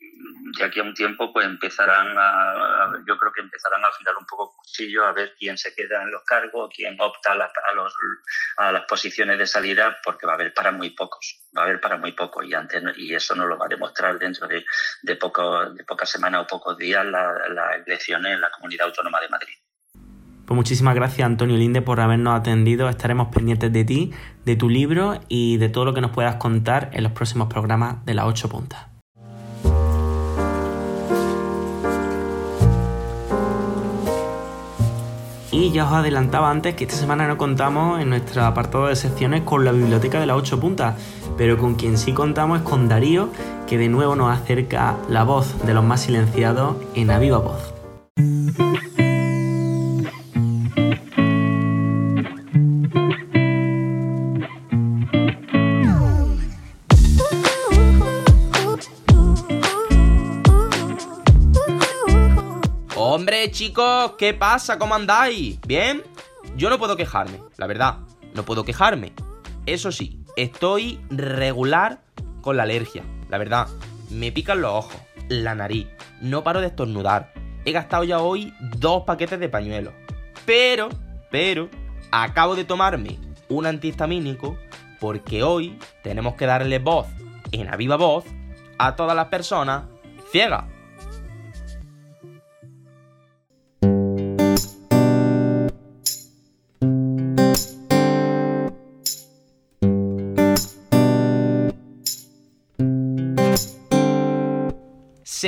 de 0.57 0.63
aquí 0.63 0.79
a 0.79 0.83
un 0.83 0.93
tiempo 0.93 1.31
pues 1.31 1.45
empezarán 1.45 2.15
a, 2.17 2.93
yo 3.07 3.17
creo 3.17 3.31
que 3.31 3.41
empezarán 3.41 3.83
a 3.83 3.87
afilar 3.87 4.15
un 4.17 4.25
poco 4.25 4.55
cuchillo 4.57 5.05
a 5.05 5.13
ver 5.13 5.33
quién 5.37 5.57
se 5.57 5.73
queda 5.73 6.01
en 6.01 6.11
los 6.11 6.23
cargos, 6.23 6.71
quién 6.75 6.99
opta 6.99 7.33
a, 7.33 8.65
a, 8.65 8.71
las 8.71 8.83
posiciones 8.85 9.37
de 9.37 9.47
salida, 9.47 9.97
porque 10.03 10.25
va 10.25 10.33
a 10.33 10.35
haber 10.35 10.53
para 10.53 10.71
muy 10.71 10.89
pocos, 10.91 11.41
va 11.57 11.61
a 11.61 11.65
haber 11.65 11.79
para 11.79 11.97
muy 11.97 12.11
pocos 12.11 12.45
y 12.45 12.53
antes 12.53 12.83
y 12.97 13.13
eso 13.13 13.35
nos 13.35 13.47
lo 13.47 13.57
va 13.57 13.65
a 13.65 13.69
demostrar 13.69 14.17
dentro 14.19 14.47
de, 14.47 14.65
de, 15.03 15.15
poco, 15.15 15.65
de 15.69 15.83
pocas 15.83 16.09
semanas 16.09 16.43
o 16.43 16.47
pocos 16.47 16.77
días 16.77 17.05
las 17.05 17.49
la 17.49 17.75
elecciones 17.75 18.33
en 18.33 18.41
la 18.41 18.51
Comunidad 18.51 18.87
Autónoma 18.87 19.19
de 19.21 19.29
Madrid. 19.29 19.53
Pues 20.45 20.55
muchísimas 20.55 20.95
gracias 20.95 21.25
Antonio 21.27 21.55
Linde 21.57 21.81
por 21.81 21.99
habernos 21.99 22.39
atendido. 22.39 22.89
Estaremos 22.89 23.27
pendientes 23.27 23.71
de 23.71 23.85
ti, 23.85 24.11
de 24.45 24.55
tu 24.55 24.67
libro 24.67 25.21
y 25.27 25.57
de 25.57 25.69
todo 25.69 25.85
lo 25.85 25.93
que 25.93 26.01
nos 26.01 26.11
puedas 26.11 26.37
contar 26.37 26.89
en 26.93 27.03
los 27.03 27.11
próximos 27.11 27.49
programas 27.49 28.03
de 28.05 28.15
las 28.15 28.25
8 28.25 28.49
puntas. 28.49 28.88
Y 35.59 35.71
ya 35.71 35.85
os 35.85 35.91
adelantaba 35.91 36.49
antes 36.49 36.75
que 36.75 36.85
esta 36.85 36.95
semana 36.95 37.27
no 37.27 37.37
contamos 37.37 37.99
en 37.99 38.09
nuestro 38.11 38.45
apartado 38.45 38.87
de 38.87 38.95
secciones 38.95 39.41
con 39.41 39.65
la 39.65 39.73
biblioteca 39.73 40.17
de 40.17 40.25
las 40.25 40.37
8 40.37 40.57
puntas, 40.57 40.95
pero 41.37 41.57
con 41.57 41.75
quien 41.75 41.97
sí 41.97 42.13
contamos 42.13 42.59
es 42.59 42.63
con 42.63 42.87
Darío, 42.87 43.27
que 43.67 43.77
de 43.77 43.89
nuevo 43.89 44.15
nos 44.15 44.31
acerca 44.31 44.95
la 45.09 45.25
voz 45.25 45.61
de 45.65 45.73
los 45.73 45.83
más 45.83 45.99
silenciados 45.99 46.77
en 46.95 47.11
A 47.11 47.19
Viva 47.19 47.39
Voz. 47.39 47.78
Chicos, 63.51 64.13
¿qué 64.17 64.33
pasa? 64.33 64.77
¿Cómo 64.77 64.95
andáis? 64.95 65.59
¿Bien? 65.61 66.03
Yo 66.55 66.69
no 66.69 66.77
puedo 66.77 66.95
quejarme, 66.95 67.39
la 67.57 67.67
verdad. 67.67 67.99
No 68.35 68.43
puedo 68.43 68.63
quejarme. 68.63 69.13
Eso 69.65 69.91
sí, 69.91 70.23
estoy 70.35 70.99
regular 71.09 72.01
con 72.41 72.57
la 72.57 72.63
alergia. 72.63 73.03
La 73.29 73.37
verdad, 73.37 73.67
me 74.11 74.31
pican 74.31 74.61
los 74.61 74.71
ojos, 74.71 75.01
la 75.29 75.55
nariz, 75.55 75.87
no 76.21 76.43
paro 76.43 76.61
de 76.61 76.67
estornudar. 76.67 77.33
He 77.65 77.71
gastado 77.71 78.03
ya 78.03 78.19
hoy 78.19 78.53
dos 78.77 79.03
paquetes 79.03 79.39
de 79.39 79.49
pañuelos. 79.49 79.93
Pero, 80.45 80.89
pero, 81.31 81.69
acabo 82.11 82.55
de 82.55 82.65
tomarme 82.65 83.19
un 83.49 83.65
antihistamínico 83.65 84.57
porque 84.99 85.43
hoy 85.43 85.77
tenemos 86.03 86.35
que 86.35 86.45
darle 86.45 86.79
voz, 86.79 87.07
en 87.51 87.67
a 87.73 87.75
viva 87.75 87.95
voz, 87.95 88.25
a 88.77 88.95
todas 88.95 89.15
las 89.15 89.27
personas 89.27 89.85
ciegas. 90.31 90.65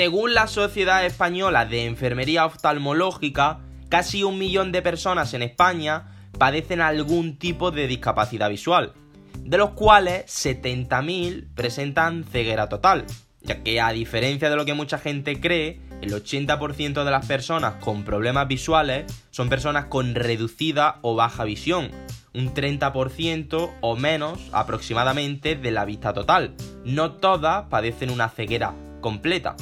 Según 0.01 0.33
la 0.33 0.47
Sociedad 0.47 1.05
Española 1.05 1.65
de 1.65 1.85
Enfermería 1.85 2.47
Oftalmológica, 2.47 3.59
casi 3.87 4.23
un 4.23 4.39
millón 4.39 4.71
de 4.71 4.81
personas 4.81 5.35
en 5.35 5.43
España 5.43 6.07
padecen 6.39 6.81
algún 6.81 7.37
tipo 7.37 7.69
de 7.69 7.85
discapacidad 7.85 8.49
visual, 8.49 8.93
de 9.37 9.59
los 9.59 9.73
cuales 9.73 10.25
70.000 10.25 11.49
presentan 11.53 12.23
ceguera 12.23 12.67
total, 12.67 13.05
ya 13.43 13.61
que 13.61 13.79
a 13.79 13.91
diferencia 13.91 14.49
de 14.49 14.55
lo 14.55 14.65
que 14.65 14.73
mucha 14.73 14.97
gente 14.97 15.39
cree, 15.39 15.79
el 16.01 16.11
80% 16.11 17.03
de 17.03 17.11
las 17.11 17.27
personas 17.27 17.75
con 17.75 18.03
problemas 18.03 18.47
visuales 18.47 19.05
son 19.29 19.49
personas 19.49 19.85
con 19.85 20.15
reducida 20.15 20.97
o 21.03 21.13
baja 21.13 21.43
visión, 21.43 21.91
un 22.33 22.55
30% 22.55 23.71
o 23.81 23.95
menos 23.95 24.49
aproximadamente 24.51 25.55
de 25.55 25.69
la 25.69 25.85
vista 25.85 26.11
total. 26.11 26.55
No 26.83 27.11
todas 27.11 27.67
padecen 27.67 28.09
una 28.09 28.29
ceguera 28.29 28.73
completa. 28.99 29.55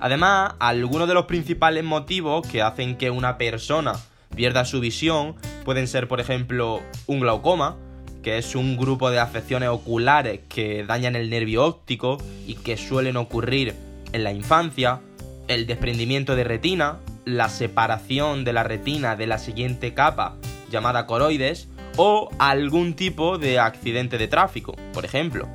Además, 0.00 0.54
algunos 0.58 1.08
de 1.08 1.14
los 1.14 1.26
principales 1.26 1.84
motivos 1.84 2.46
que 2.46 2.62
hacen 2.62 2.96
que 2.96 3.10
una 3.10 3.38
persona 3.38 3.94
pierda 4.34 4.64
su 4.64 4.80
visión 4.80 5.36
pueden 5.64 5.88
ser, 5.88 6.08
por 6.08 6.20
ejemplo, 6.20 6.82
un 7.06 7.20
glaucoma, 7.20 7.76
que 8.22 8.38
es 8.38 8.54
un 8.54 8.76
grupo 8.76 9.10
de 9.10 9.20
afecciones 9.20 9.68
oculares 9.68 10.40
que 10.48 10.84
dañan 10.84 11.16
el 11.16 11.30
nervio 11.30 11.64
óptico 11.64 12.18
y 12.46 12.54
que 12.54 12.76
suelen 12.76 13.16
ocurrir 13.16 13.74
en 14.12 14.24
la 14.24 14.32
infancia, 14.32 15.00
el 15.48 15.66
desprendimiento 15.66 16.36
de 16.36 16.44
retina, 16.44 16.98
la 17.24 17.48
separación 17.48 18.44
de 18.44 18.52
la 18.52 18.64
retina 18.64 19.16
de 19.16 19.26
la 19.26 19.38
siguiente 19.38 19.94
capa 19.94 20.36
llamada 20.70 21.06
coroides 21.06 21.68
o 21.96 22.28
algún 22.38 22.94
tipo 22.94 23.38
de 23.38 23.58
accidente 23.58 24.18
de 24.18 24.28
tráfico, 24.28 24.74
por 24.92 25.04
ejemplo. 25.04 25.48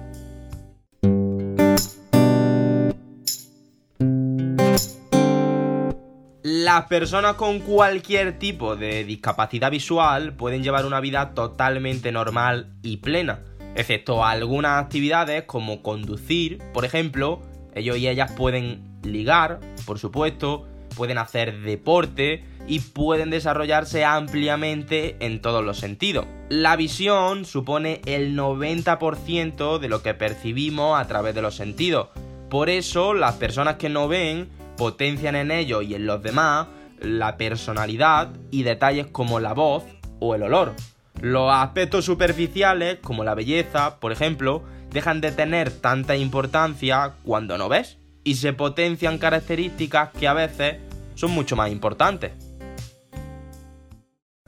Las 6.73 6.85
personas 6.85 7.33
con 7.33 7.59
cualquier 7.59 8.39
tipo 8.39 8.77
de 8.77 9.03
discapacidad 9.03 9.69
visual 9.69 10.31
pueden 10.31 10.63
llevar 10.63 10.85
una 10.85 11.01
vida 11.01 11.33
totalmente 11.33 12.13
normal 12.13 12.71
y 12.81 12.97
plena, 12.97 13.41
excepto 13.75 14.23
algunas 14.23 14.81
actividades 14.81 15.43
como 15.43 15.81
conducir, 15.81 16.59
por 16.73 16.85
ejemplo, 16.85 17.41
ellos 17.75 17.97
y 17.97 18.07
ellas 18.07 18.31
pueden 18.31 19.01
ligar, 19.03 19.59
por 19.85 19.99
supuesto, 19.99 20.65
pueden 20.95 21.17
hacer 21.17 21.59
deporte 21.59 22.45
y 22.67 22.79
pueden 22.79 23.31
desarrollarse 23.31 24.05
ampliamente 24.05 25.17
en 25.19 25.41
todos 25.41 25.65
los 25.65 25.77
sentidos. 25.77 26.25
La 26.47 26.77
visión 26.77 27.43
supone 27.43 27.99
el 28.05 28.33
90% 28.37 29.77
de 29.77 29.89
lo 29.89 30.01
que 30.01 30.13
percibimos 30.13 30.97
a 30.97 31.05
través 31.05 31.35
de 31.35 31.41
los 31.41 31.53
sentidos. 31.55 32.07
Por 32.49 32.69
eso 32.69 33.13
las 33.13 33.35
personas 33.35 33.75
que 33.75 33.89
no 33.89 34.07
ven 34.07 34.60
potencian 34.81 35.35
en 35.35 35.51
ellos 35.51 35.83
y 35.83 35.93
en 35.93 36.07
los 36.07 36.23
demás 36.23 36.65
la 36.99 37.37
personalidad 37.37 38.29
y 38.49 38.63
detalles 38.63 39.05
como 39.05 39.39
la 39.39 39.53
voz 39.53 39.83
o 40.19 40.33
el 40.33 40.41
olor. 40.41 40.73
Los 41.21 41.53
aspectos 41.53 42.05
superficiales, 42.05 42.97
como 43.03 43.23
la 43.23 43.35
belleza, 43.35 43.99
por 43.99 44.11
ejemplo, 44.11 44.63
dejan 44.89 45.21
de 45.21 45.31
tener 45.31 45.69
tanta 45.69 46.15
importancia 46.15 47.13
cuando 47.23 47.59
no 47.59 47.69
ves. 47.69 47.99
y 48.23 48.35
se 48.35 48.53
potencian 48.53 49.19
características 49.19 50.09
que 50.19 50.27
a 50.27 50.33
veces 50.33 50.77
son 51.13 51.29
mucho 51.29 51.55
más 51.55 51.71
importantes. 51.71 52.31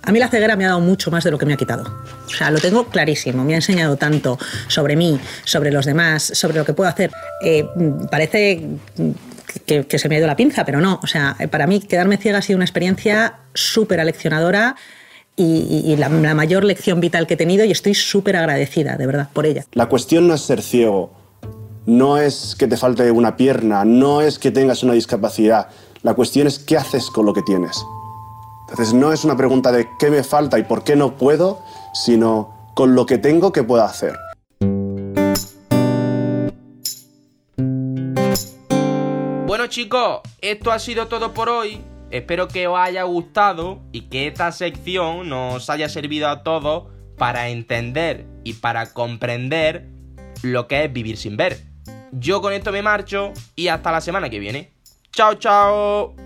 A 0.03 0.11
mí 0.11 0.19
la 0.19 0.29
ceguera 0.29 0.55
me 0.55 0.65
ha 0.65 0.69
dado 0.69 0.79
mucho 0.79 1.11
más 1.11 1.23
de 1.23 1.31
lo 1.31 1.37
que 1.37 1.45
me 1.45 1.53
ha 1.53 1.57
quitado. 1.57 1.83
O 2.25 2.29
sea, 2.29 2.51
lo 2.51 2.59
tengo 2.59 2.87
clarísimo. 2.87 3.43
Me 3.43 3.53
ha 3.53 3.57
enseñado 3.57 3.97
tanto 3.97 4.37
sobre 4.67 4.95
mí, 4.95 5.19
sobre 5.43 5.71
los 5.71 5.85
demás, 5.85 6.23
sobre 6.23 6.57
lo 6.57 6.65
que 6.65 6.73
puedo 6.73 6.89
hacer. 6.89 7.11
Eh, 7.41 7.65
parece 8.11 8.77
que, 9.65 9.99
se 9.99 10.09
me 10.09 10.17
ha 10.17 10.27
la 10.27 10.35
pinza, 10.35 10.65
pero 10.65 10.81
no. 10.81 10.99
O 11.03 11.07
sea, 11.07 11.35
para 11.51 11.67
mí 11.67 11.79
quedarme 11.79 12.17
ciega 12.17 12.39
ha 12.39 12.41
sido 12.41 12.57
una 12.57 12.65
experiencia 12.65 13.39
súper 13.53 13.99
aleccionadora 13.99 14.75
y, 15.35 15.95
la, 15.97 16.09
la, 16.09 16.35
mayor 16.35 16.63
lección 16.63 17.01
vital 17.01 17.25
que 17.25 17.33
he 17.33 17.37
tenido 17.37 17.65
y 17.65 17.71
estoy 17.71 17.95
súper 17.95 18.35
agradecida, 18.35 18.97
de 18.97 19.07
verdad, 19.07 19.29
por 19.33 19.45
ella. 19.45 19.65
La 19.73 19.87
cuestión 19.87 20.27
no 20.27 20.35
es 20.35 20.41
ser 20.41 20.61
ciego, 20.61 21.11
no 21.85 22.17
es 22.17 22.55
que 22.57 22.67
te 22.67 22.77
falte 22.77 23.09
una 23.11 23.35
pierna, 23.35 23.83
no 23.83 24.21
es 24.21 24.39
que 24.39 24.51
tengas 24.51 24.83
una 24.83 24.93
discapacidad. 24.93 25.67
La 26.01 26.13
cuestión 26.13 26.47
es 26.47 26.59
qué 26.59 26.77
haces 26.77 27.09
con 27.09 27.25
lo 27.25 27.33
que 27.33 27.41
tienes. 27.41 27.83
Entonces 28.69 28.93
no 28.93 29.11
es 29.11 29.23
una 29.23 29.35
pregunta 29.35 29.71
de 29.71 29.87
qué 29.99 30.09
me 30.09 30.23
falta 30.23 30.57
y 30.59 30.63
por 30.63 30.83
qué 30.83 30.95
no 30.95 31.17
puedo, 31.17 31.59
sino 31.93 32.53
con 32.73 32.95
lo 32.95 33.05
que 33.05 33.17
tengo 33.17 33.51
qué 33.51 33.63
puedo 33.63 33.83
hacer. 33.83 34.13
Chicos, 39.73 40.19
esto 40.39 40.71
ha 40.71 40.77
sido 40.77 41.07
todo 41.07 41.33
por 41.33 41.49
hoy. 41.49 41.81
Espero 42.11 42.47
que 42.47 42.67
os 42.67 42.77
haya 42.77 43.01
gustado 43.03 43.81
y 43.91 44.01
que 44.01 44.27
esta 44.27 44.51
sección 44.51 45.27
nos 45.29 45.67
haya 45.67 45.89
servido 45.89 46.29
a 46.29 46.43
todos 46.43 46.91
para 47.17 47.49
entender 47.49 48.27
y 48.43 48.53
para 48.53 48.93
comprender 48.93 49.89
lo 50.43 50.67
que 50.67 50.83
es 50.83 50.93
vivir 50.93 51.17
sin 51.17 51.37
ver. 51.37 51.63
Yo 52.11 52.39
con 52.39 52.53
esto 52.53 52.71
me 52.71 52.83
marcho 52.83 53.33
y 53.55 53.69
hasta 53.69 53.91
la 53.91 54.01
semana 54.01 54.29
que 54.29 54.37
viene. 54.37 54.73
Chao, 55.11 55.33
chao. 55.35 56.22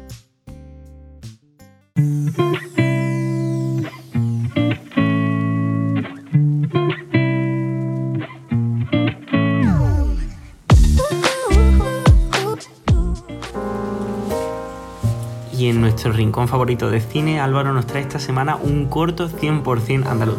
Y 15.58 15.70
en 15.70 15.82
nuestro 15.82 16.12
rincón 16.12 16.48
favorito 16.48 16.92
de 16.92 17.02
cine, 17.02 17.40
Álvaro 17.40 17.74
nos 17.74 17.88
trae 17.88 18.04
esta 18.04 18.20
semana 18.20 18.58
un 18.58 18.86
corto 18.86 19.28
100% 19.28 20.06
andaluz. 20.06 20.38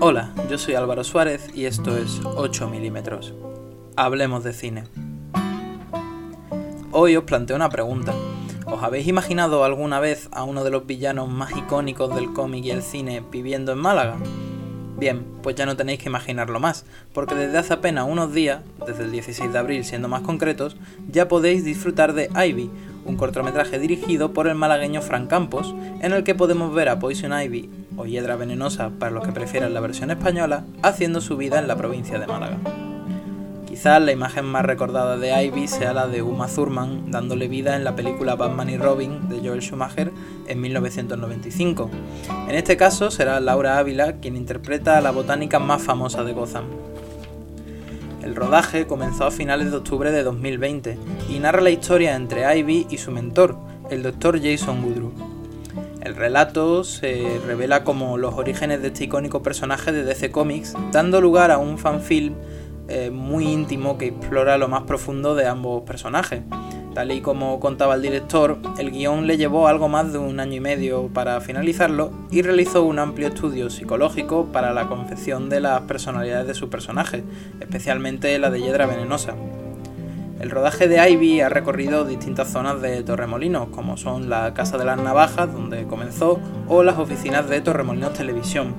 Hola, 0.00 0.32
yo 0.50 0.58
soy 0.58 0.74
Álvaro 0.74 1.04
Suárez 1.04 1.54
y 1.54 1.66
esto 1.66 1.96
es 1.96 2.20
8 2.24 2.68
milímetros. 2.68 3.32
Hablemos 3.94 4.42
de 4.42 4.52
cine. 4.52 4.84
Hoy 6.90 7.14
os 7.14 7.22
planteo 7.22 7.54
una 7.54 7.68
pregunta. 7.68 8.12
¿Os 8.66 8.82
habéis 8.82 9.06
imaginado 9.06 9.62
alguna 9.62 10.00
vez 10.00 10.28
a 10.32 10.42
uno 10.42 10.64
de 10.64 10.70
los 10.70 10.84
villanos 10.84 11.28
más 11.28 11.56
icónicos 11.56 12.12
del 12.12 12.32
cómic 12.32 12.64
y 12.64 12.70
el 12.72 12.82
cine 12.82 13.22
viviendo 13.30 13.70
en 13.70 13.78
Málaga? 13.78 14.16
Bien, 15.00 15.24
pues 15.42 15.56
ya 15.56 15.64
no 15.64 15.78
tenéis 15.78 15.98
que 15.98 16.10
imaginarlo 16.10 16.60
más, 16.60 16.84
porque 17.14 17.34
desde 17.34 17.56
hace 17.56 17.72
apenas 17.72 18.06
unos 18.06 18.34
días, 18.34 18.60
desde 18.86 19.04
el 19.04 19.10
16 19.10 19.50
de 19.50 19.58
abril 19.58 19.82
siendo 19.82 20.08
más 20.08 20.20
concretos, 20.20 20.76
ya 21.10 21.26
podéis 21.26 21.64
disfrutar 21.64 22.12
de 22.12 22.28
Ivy, 22.36 22.70
un 23.06 23.16
cortometraje 23.16 23.78
dirigido 23.78 24.34
por 24.34 24.46
el 24.46 24.56
malagueño 24.56 25.00
Frank 25.00 25.30
Campos, 25.30 25.74
en 26.02 26.12
el 26.12 26.22
que 26.22 26.34
podemos 26.34 26.74
ver 26.74 26.90
a 26.90 26.98
Poison 26.98 27.32
Ivy, 27.32 27.70
o 27.96 28.04
Hiedra 28.04 28.36
Venenosa 28.36 28.90
para 28.98 29.10
los 29.10 29.24
que 29.24 29.32
prefieran 29.32 29.72
la 29.72 29.80
versión 29.80 30.10
española, 30.10 30.66
haciendo 30.82 31.22
su 31.22 31.38
vida 31.38 31.58
en 31.58 31.66
la 31.66 31.76
provincia 31.76 32.18
de 32.18 32.26
Málaga. 32.26 32.58
Quizás 33.70 34.02
la 34.02 34.10
imagen 34.10 34.46
más 34.46 34.64
recordada 34.64 35.16
de 35.16 35.44
Ivy 35.44 35.68
sea 35.68 35.92
la 35.92 36.08
de 36.08 36.22
Uma 36.22 36.48
Thurman 36.48 37.12
dándole 37.12 37.46
vida 37.46 37.76
en 37.76 37.84
la 37.84 37.94
película 37.94 38.34
Batman 38.34 38.68
y 38.68 38.76
Robin 38.76 39.28
de 39.28 39.38
Joel 39.38 39.62
Schumacher 39.62 40.10
en 40.48 40.60
1995. 40.60 41.88
En 42.48 42.56
este 42.56 42.76
caso 42.76 43.12
será 43.12 43.38
Laura 43.38 43.78
Ávila 43.78 44.14
quien 44.14 44.34
interpreta 44.34 44.98
a 44.98 45.00
la 45.00 45.12
botánica 45.12 45.60
más 45.60 45.82
famosa 45.82 46.24
de 46.24 46.32
Gotham. 46.32 46.64
El 48.24 48.34
rodaje 48.34 48.88
comenzó 48.88 49.26
a 49.26 49.30
finales 49.30 49.70
de 49.70 49.76
octubre 49.76 50.10
de 50.10 50.24
2020 50.24 50.98
y 51.28 51.38
narra 51.38 51.60
la 51.60 51.70
historia 51.70 52.16
entre 52.16 52.52
Ivy 52.58 52.88
y 52.90 52.98
su 52.98 53.12
mentor, 53.12 53.56
el 53.88 54.02
Dr. 54.02 54.40
Jason 54.42 54.82
Woodruff. 54.82 55.12
El 56.02 56.16
relato 56.16 56.82
se 56.82 57.40
revela 57.46 57.84
como 57.84 58.18
los 58.18 58.34
orígenes 58.34 58.82
de 58.82 58.88
este 58.88 59.04
icónico 59.04 59.44
personaje 59.44 59.92
de 59.92 60.02
DC 60.02 60.32
Comics, 60.32 60.74
dando 60.90 61.20
lugar 61.20 61.52
a 61.52 61.58
un 61.58 61.78
fanfilm 61.78 62.34
eh, 62.90 63.10
muy 63.10 63.46
íntimo 63.46 63.96
que 63.96 64.06
explora 64.06 64.58
lo 64.58 64.68
más 64.68 64.82
profundo 64.82 65.34
de 65.34 65.46
ambos 65.46 65.82
personajes. 65.82 66.42
Tal 66.94 67.12
y 67.12 67.20
como 67.20 67.60
contaba 67.60 67.94
el 67.94 68.02
director, 68.02 68.58
el 68.76 68.90
guion 68.90 69.28
le 69.28 69.36
llevó 69.36 69.68
algo 69.68 69.88
más 69.88 70.12
de 70.12 70.18
un 70.18 70.40
año 70.40 70.54
y 70.54 70.60
medio 70.60 71.06
para 71.06 71.40
finalizarlo 71.40 72.10
y 72.32 72.42
realizó 72.42 72.82
un 72.82 72.98
amplio 72.98 73.28
estudio 73.28 73.70
psicológico 73.70 74.46
para 74.46 74.74
la 74.74 74.88
confección 74.88 75.48
de 75.48 75.60
las 75.60 75.82
personalidades 75.82 76.48
de 76.48 76.54
su 76.54 76.68
personaje, 76.68 77.22
especialmente 77.60 78.36
la 78.40 78.50
de 78.50 78.60
Hiedra 78.60 78.86
Venenosa. 78.86 79.36
El 80.40 80.50
rodaje 80.50 80.88
de 80.88 81.10
Ivy 81.10 81.42
ha 81.42 81.48
recorrido 81.48 82.04
distintas 82.04 82.50
zonas 82.50 82.80
de 82.80 83.02
Torremolinos, 83.04 83.68
como 83.68 83.96
son 83.96 84.28
la 84.28 84.52
Casa 84.54 84.78
de 84.78 84.86
las 84.86 85.00
Navajas, 85.00 85.52
donde 85.52 85.84
comenzó, 85.84 86.40
o 86.66 86.82
las 86.82 86.98
oficinas 86.98 87.48
de 87.48 87.60
Torremolinos 87.60 88.14
Televisión, 88.14 88.74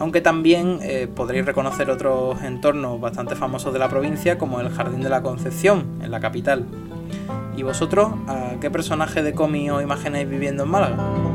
aunque 0.00 0.22
también 0.22 0.78
eh, 0.82 1.08
podréis 1.14 1.44
reconocer 1.44 1.90
otros 1.90 2.42
entornos 2.42 2.98
bastante 3.00 3.36
famosos 3.36 3.72
de 3.72 3.78
la 3.78 3.88
provincia, 3.88 4.38
como 4.38 4.58
el 4.60 4.70
Jardín 4.70 5.02
de 5.02 5.10
la 5.10 5.22
Concepción, 5.22 5.84
en 6.02 6.10
la 6.10 6.20
capital. 6.20 6.64
¿Y 7.54 7.62
vosotros 7.62 8.10
a 8.26 8.54
qué 8.60 8.70
personaje 8.70 9.22
de 9.22 9.34
cómic 9.34 9.70
os 9.70 9.82
imagináis 9.82 10.26
viviendo 10.26 10.62
en 10.64 10.70
Málaga? 10.70 11.29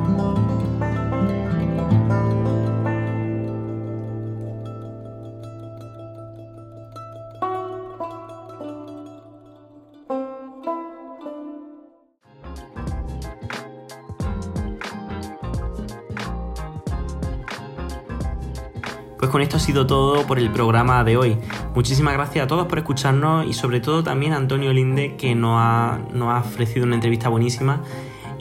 Esto 19.46 19.58
ha 19.58 19.60
sido 19.60 19.86
todo 19.86 20.26
por 20.26 20.40
el 20.40 20.50
programa 20.50 21.04
de 21.04 21.18
hoy. 21.18 21.38
Muchísimas 21.76 22.16
gracias 22.16 22.46
a 22.46 22.48
todos 22.48 22.66
por 22.66 22.80
escucharnos 22.80 23.46
y 23.46 23.54
sobre 23.54 23.80
todo 23.80 24.04
también 24.04 24.34
a 24.34 24.38
Antonio 24.38 24.74
Linde 24.74 25.18
que 25.18 25.36
nos 25.36 25.60
ha, 25.62 26.00
nos 26.12 26.34
ha 26.34 26.40
ofrecido 26.40 26.84
una 26.84 26.96
entrevista 26.96 27.30
buenísima 27.30 27.82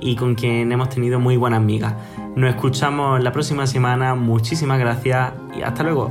y 0.01 0.17
con 0.17 0.35
quien 0.35 0.73
hemos 0.73 0.89
tenido 0.89 1.21
muy 1.21 1.37
buenas 1.37 1.59
amigas. 1.59 1.95
Nos 2.37 2.49
escuchamos 2.49 3.23
la 3.23 3.33
próxima 3.33 3.67
semana, 3.67 4.15
muchísimas 4.15 4.79
gracias 4.79 5.35
y 5.55 5.61
hasta 5.61 5.83
luego. 5.83 6.11